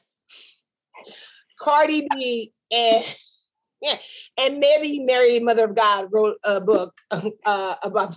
[1.59, 3.03] Cardi B, and
[3.81, 3.95] yeah,
[4.39, 6.99] and maybe Mary Mother of God wrote a book
[7.45, 8.15] uh, about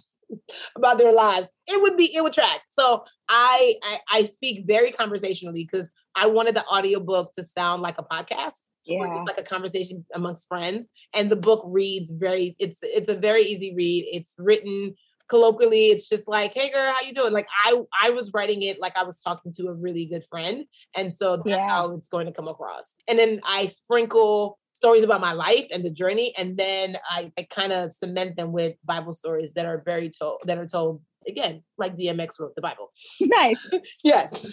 [0.77, 2.61] about their lives, it would be it would track.
[2.69, 7.99] So I I, I speak very conversationally because I wanted the audiobook to sound like
[7.99, 8.69] a podcast.
[8.85, 8.99] Yeah.
[8.99, 10.89] Or just like a conversation amongst friends.
[11.15, 14.09] And the book reads very, it's it's a very easy read.
[14.11, 14.97] It's written
[15.29, 15.87] colloquially.
[15.87, 17.33] It's just like, hey girl, how you doing?
[17.33, 20.65] Like I I was writing it like I was talking to a really good friend.
[20.97, 21.69] And so that's yeah.
[21.69, 22.93] how it's going to come across.
[23.09, 27.47] And then I sprinkle stories about my life and the journey, and then I, I
[27.51, 31.63] kind of cement them with Bible stories that are very told that are told again
[31.79, 32.91] like DMX wrote the Bible.
[33.21, 33.71] Nice.
[34.03, 34.45] yes.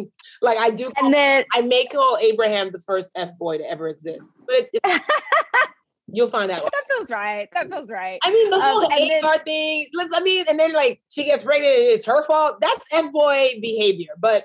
[0.42, 0.92] like I do.
[0.98, 4.68] and then I may call Abraham the first F boy to ever exist, but it,
[4.84, 5.02] it,
[6.10, 6.62] You'll find that.
[6.62, 7.48] That feels right.
[7.54, 8.18] That feels right.
[8.22, 9.86] I mean, the whole um, then, thing.
[9.94, 10.10] Let's.
[10.14, 12.60] I mean, and then like she gets pregnant, it's her fault.
[12.60, 14.12] That's f boy behavior.
[14.18, 14.44] But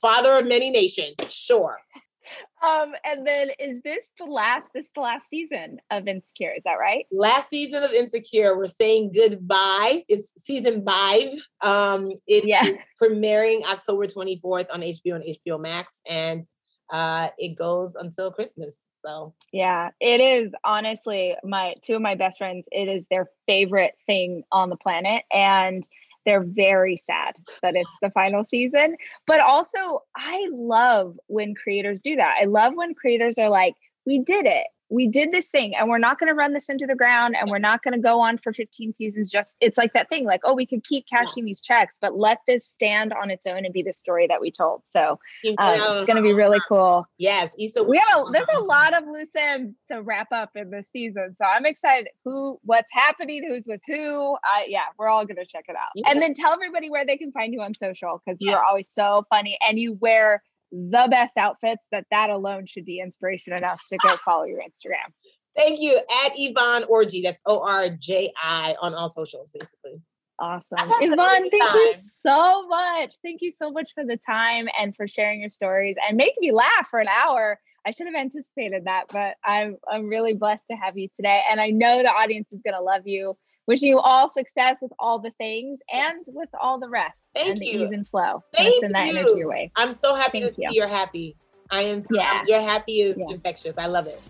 [0.00, 1.78] father of many nations, sure.
[2.62, 6.52] Um, and then is this the last this the last season of Insecure?
[6.56, 7.06] Is that right?
[7.10, 8.56] Last season of Insecure.
[8.56, 10.04] We're saying goodbye.
[10.08, 11.32] It's season five.
[11.60, 12.66] Um, it's yeah.
[13.00, 16.46] premiering October 24th on HBO and HBO Max, and
[16.92, 18.76] uh, it goes until Christmas.
[19.04, 22.68] So yeah, it is honestly my two of my best friends.
[22.70, 25.86] It is their favorite thing on the planet, and
[26.24, 28.96] they're very sad that it's the final season.
[29.26, 32.36] But also, I love when creators do that.
[32.40, 33.74] I love when creators are like,
[34.06, 34.66] we did it.
[34.92, 37.50] We did this thing and we're not going to run this into the ground and
[37.50, 40.40] we're not going to go on for 15 seasons just it's like that thing like
[40.44, 43.72] oh we could keep cashing these checks but let this stand on its own and
[43.72, 44.82] be the story that we told.
[44.84, 45.18] So
[45.58, 47.06] um, it's going to be really cool.
[47.18, 50.70] yes Issa, we have a, there's a lot of loose ends to wrap up in
[50.70, 52.08] this season so i'm excited.
[52.24, 55.88] Who what's happening who's with who uh, yeah we're all going to check it out.
[55.94, 56.10] Yeah.
[56.10, 59.24] and then tell everybody where they can find you on social because you're always so
[59.30, 60.42] funny and you wear
[60.72, 65.12] the best outfits that that alone should be inspiration enough to go follow your Instagram.
[65.56, 65.96] Thank you.
[66.24, 67.22] At Yvonne Orji.
[67.22, 70.00] That's O R J I on all socials, basically.
[70.38, 70.78] Awesome.
[71.00, 71.76] Yvonne, thank time.
[71.76, 71.92] you
[72.26, 73.14] so much.
[73.22, 76.52] Thank you so much for the time and for sharing your stories and making me
[76.52, 77.60] laugh for an hour.
[77.86, 81.42] I should have anticipated that, but I'm I'm really blessed to have you today.
[81.50, 83.36] And I know the audience is gonna love you
[83.66, 87.20] wishing you all success with all the things and with all the rest.
[87.34, 87.86] Thank and the you.
[87.86, 88.42] ease and flow.
[88.54, 89.18] Thank send that you.
[89.18, 89.70] energy your way.
[89.76, 90.70] I'm so happy Thank to see you.
[90.72, 91.36] you're happy.
[91.70, 92.04] I am.
[92.10, 92.44] Yeah.
[92.46, 93.34] Your happy is yeah.
[93.34, 93.76] infectious.
[93.78, 94.20] I love it.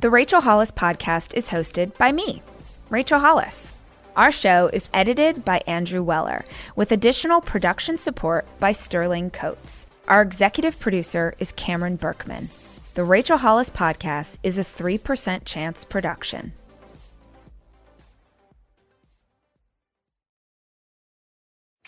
[0.00, 2.42] The Rachel Hollis podcast is hosted by me,
[2.88, 3.72] Rachel Hollis.
[4.14, 6.44] Our show is edited by Andrew Weller,
[6.76, 9.86] with additional production support by Sterling Coates.
[10.08, 12.48] Our executive producer is Cameron Berkman.
[12.94, 16.52] The Rachel Hollis podcast is a 3% chance production.